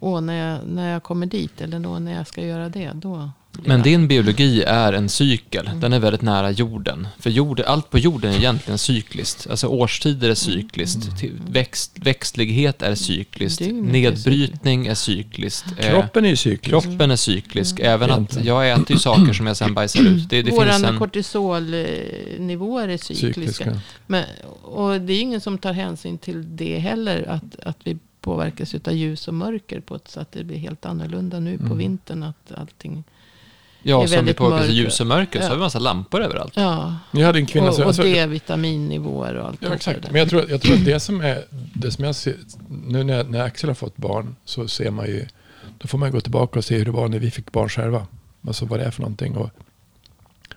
[0.00, 3.30] åh, när, jag, när jag kommer dit eller då när jag ska göra det, då
[3.64, 5.70] Men din biologi är en cykel.
[5.74, 7.08] Den är väldigt nära jorden.
[7.18, 9.46] För jorden, allt på jorden är egentligen cykliskt.
[9.50, 11.18] Alltså årstider är cykliskt.
[11.18, 13.60] Till- Växt, växtlighet är cykliskt.
[13.70, 15.64] Nedbrytning är cykliskt.
[15.78, 16.64] Eh, Kroppen är cyklisk.
[16.86, 17.80] Kroppen är cyklisk.
[17.80, 20.28] Även att jag äter ju saker som jag sen bajsar ut.
[20.28, 20.98] Det, det Våra en...
[20.98, 23.32] kortisolnivåer är cykliska.
[23.34, 23.80] Cykliska.
[24.06, 24.24] Men,
[24.62, 27.28] och det är ingen som tar hänsyn till det heller.
[27.28, 30.86] Att, att vi påverkas av ljus och mörker på ett så att det blir helt
[30.86, 31.78] annorlunda nu på Mm.
[31.78, 32.22] vintern.
[32.22, 33.04] Att allting,
[33.82, 35.48] Ja, är som vi påverkas av ljus och mörker så Ja.
[35.48, 36.52] har vi massa lampor överallt.
[36.56, 37.82] ja, Jag hade en kvinna och, som...
[37.82, 40.10] och alltså- D-vitaminnivåer och allt Ja, exakt.
[40.10, 42.36] Men jag tror, jag tror att det som är, det som jag ser,
[42.86, 45.26] nu när, när Axel har fått barn så ser man ju,
[45.78, 48.06] då får man gå tillbaka och se hur det var när vi fick barn själva.
[48.46, 49.36] Alltså vad det är för någonting.
[49.36, 49.50] Och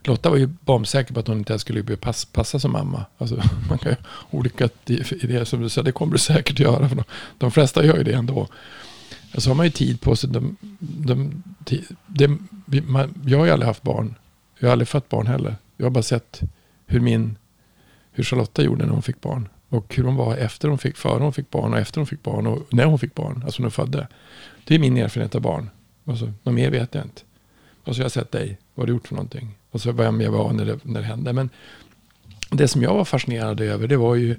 [0.05, 3.05] Lotta var ju bombsäker på att hon inte ens skulle bli pass, passa som mamma.
[3.17, 3.35] Alltså,
[3.69, 3.95] man kan ju
[4.31, 6.89] olika idéer som du säger, det kommer du säkert göra.
[6.89, 7.03] För de,
[7.37, 8.47] de flesta gör ju det ändå.
[9.37, 10.29] Så har man ju tid på sig.
[10.29, 11.43] De, de,
[12.07, 14.15] de, man, jag har ju aldrig haft barn.
[14.59, 15.55] Jag har aldrig fått barn heller.
[15.77, 16.41] Jag har bara sett
[16.85, 17.35] hur min
[18.11, 19.49] hur Charlotta gjorde när hon fick barn.
[19.69, 22.23] Och hur hon var efter hon fick, före hon fick barn och efter hon fick
[22.23, 23.41] barn och när hon fick barn.
[23.45, 24.07] Alltså när hon födde.
[24.63, 25.69] Det är min erfarenhet av barn.
[26.05, 27.21] Alltså, något mer vet jag inte.
[27.85, 28.57] Alltså, och så har jag sett dig.
[28.75, 29.55] Vad du gjort för någonting?
[29.71, 31.33] Och så vem jag var när det, när det hände.
[31.33, 31.49] Men
[32.51, 34.35] det som jag var fascinerad över det var ju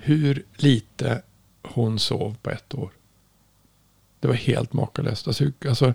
[0.00, 1.22] hur lite
[1.62, 2.90] hon sov på ett år.
[4.20, 5.26] Det var helt makalöst.
[5.26, 5.94] Alltså, alltså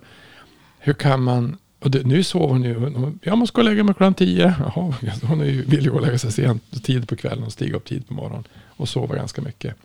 [0.79, 1.57] hur kan man...
[1.79, 3.17] Och det, nu sover hon ju.
[3.21, 4.55] Jag måste gå och lägga mig klockan tio.
[4.59, 4.93] Jaha,
[5.23, 7.75] hon är ju, vill ju gå och lägga sig sent, tid på kvällen och stiga
[7.75, 8.43] upp tid på morgonen.
[8.67, 9.75] Och sova ganska mycket.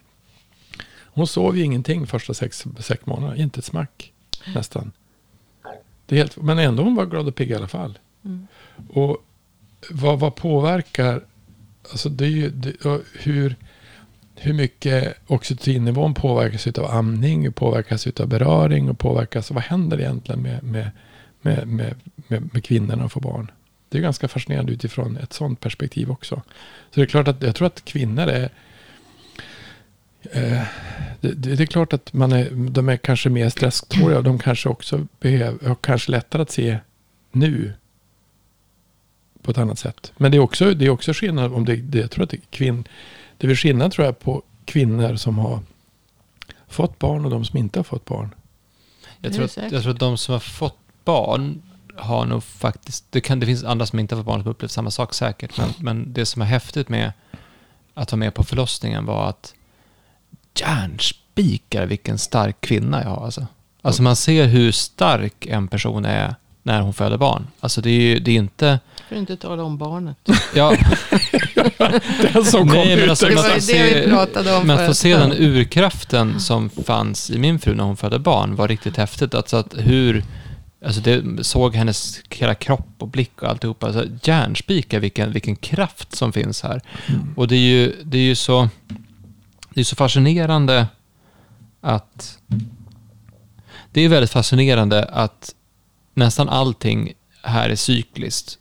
[1.04, 3.36] Hon sov ju ingenting första sex, sex månaderna.
[3.36, 4.12] Inte ett smack
[4.54, 4.92] nästan.
[6.06, 7.98] Det är helt, men ändå hon var glad och pigg i alla fall.
[8.24, 8.46] Mm.
[8.88, 9.24] Och
[9.90, 11.24] vad, vad påverkar,
[11.90, 13.56] alltså det är ju det, hur,
[14.36, 20.62] hur mycket oxytocinnivån påverkas av amning, påverkas av beröring och påverkas, vad händer egentligen med,
[20.62, 20.90] med,
[21.40, 21.94] med, med,
[22.28, 23.50] med, med kvinnorna och få barn?
[23.88, 26.42] Det är ganska fascinerande utifrån ett sådant perspektiv också.
[26.90, 28.50] Så det är klart att jag tror att kvinnor är
[30.32, 30.62] Eh,
[31.20, 34.68] det, det, är klart att man är, de är kanske mer stresståliga och de kanske
[34.68, 36.78] också behöver, och kanske lättare att se
[37.32, 37.72] nu
[39.42, 40.12] på ett annat sätt.
[40.16, 42.36] Men det är också, det är också skillnad om det, det jag tror att det
[42.36, 42.84] är kvinn,
[43.38, 45.60] det är skillnad tror jag på kvinnor som har
[46.68, 48.34] fått barn och de som inte har fått barn.
[49.20, 51.62] Jag tror, att, jag tror att de som har fått barn
[51.96, 54.70] har nog faktiskt, det, kan, det finns andra som inte har fått barn som upplevt
[54.70, 57.12] samma sak säkert, men, men det som är häftigt med
[57.94, 59.54] att vara med på förlossningen var att
[60.60, 63.24] järnspikar vilken stark kvinna jag har.
[63.24, 63.46] Alltså.
[63.82, 67.46] alltså man ser hur stark en person är när hon föder barn.
[67.60, 68.80] Alltså det är ju det är inte...
[69.08, 70.16] För att inte tala om barnet.
[70.54, 70.76] Ja.
[72.32, 74.66] den som kom Nej, men alltså, det var ju det vi pratade om.
[74.66, 78.68] Men få se den urkraften som fanns i min fru när hon födde barn var
[78.68, 79.34] riktigt häftigt.
[79.34, 80.24] Alltså att hur...
[80.84, 83.86] Alltså det såg hennes hela kropp och blick och alltihopa.
[83.86, 86.80] Alltså järnspikar vilken, vilken kraft som finns här.
[87.06, 87.34] Mm.
[87.36, 88.68] Och det är ju, det är ju så
[89.76, 90.86] det är så fascinerande
[91.80, 92.38] att...
[93.92, 95.54] Det är väldigt fascinerande att
[96.14, 98.58] nästan allting här är cykliskt.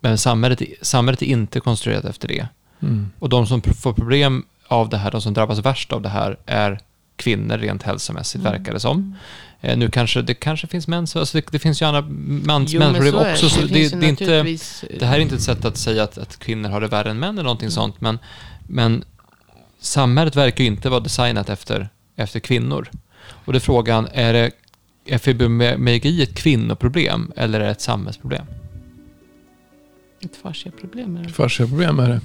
[0.00, 2.46] Men samhället, samhället är inte konstruerat efter det.
[2.82, 3.10] Mm.
[3.18, 6.38] Och de som får problem av det här, de som drabbas värst av det här,
[6.46, 6.80] är
[7.16, 8.52] kvinnor rent hälsomässigt, mm.
[8.52, 9.16] verkar det som.
[9.60, 12.02] Eh, nu kanske det kanske finns män, alltså det, det finns ju andra
[12.46, 13.48] mans, jo, människor också.
[13.48, 14.58] Så det, det, det, är inte,
[14.98, 17.18] det här är inte ett sätt att säga att, att kvinnor har det värre än
[17.18, 17.72] män eller någonting mm.
[17.72, 18.18] sånt, men,
[18.66, 19.04] men
[19.80, 22.90] samhället verkar ju inte vara designat efter, efter kvinnor.
[23.44, 24.50] Och det är frågan, är, det,
[25.06, 28.46] är fibromyalgi ett kvinnoproblem eller är det ett samhällsproblem?
[30.20, 31.28] Ett fasciaproblem är det.
[31.28, 32.20] Fasciaproblem är det.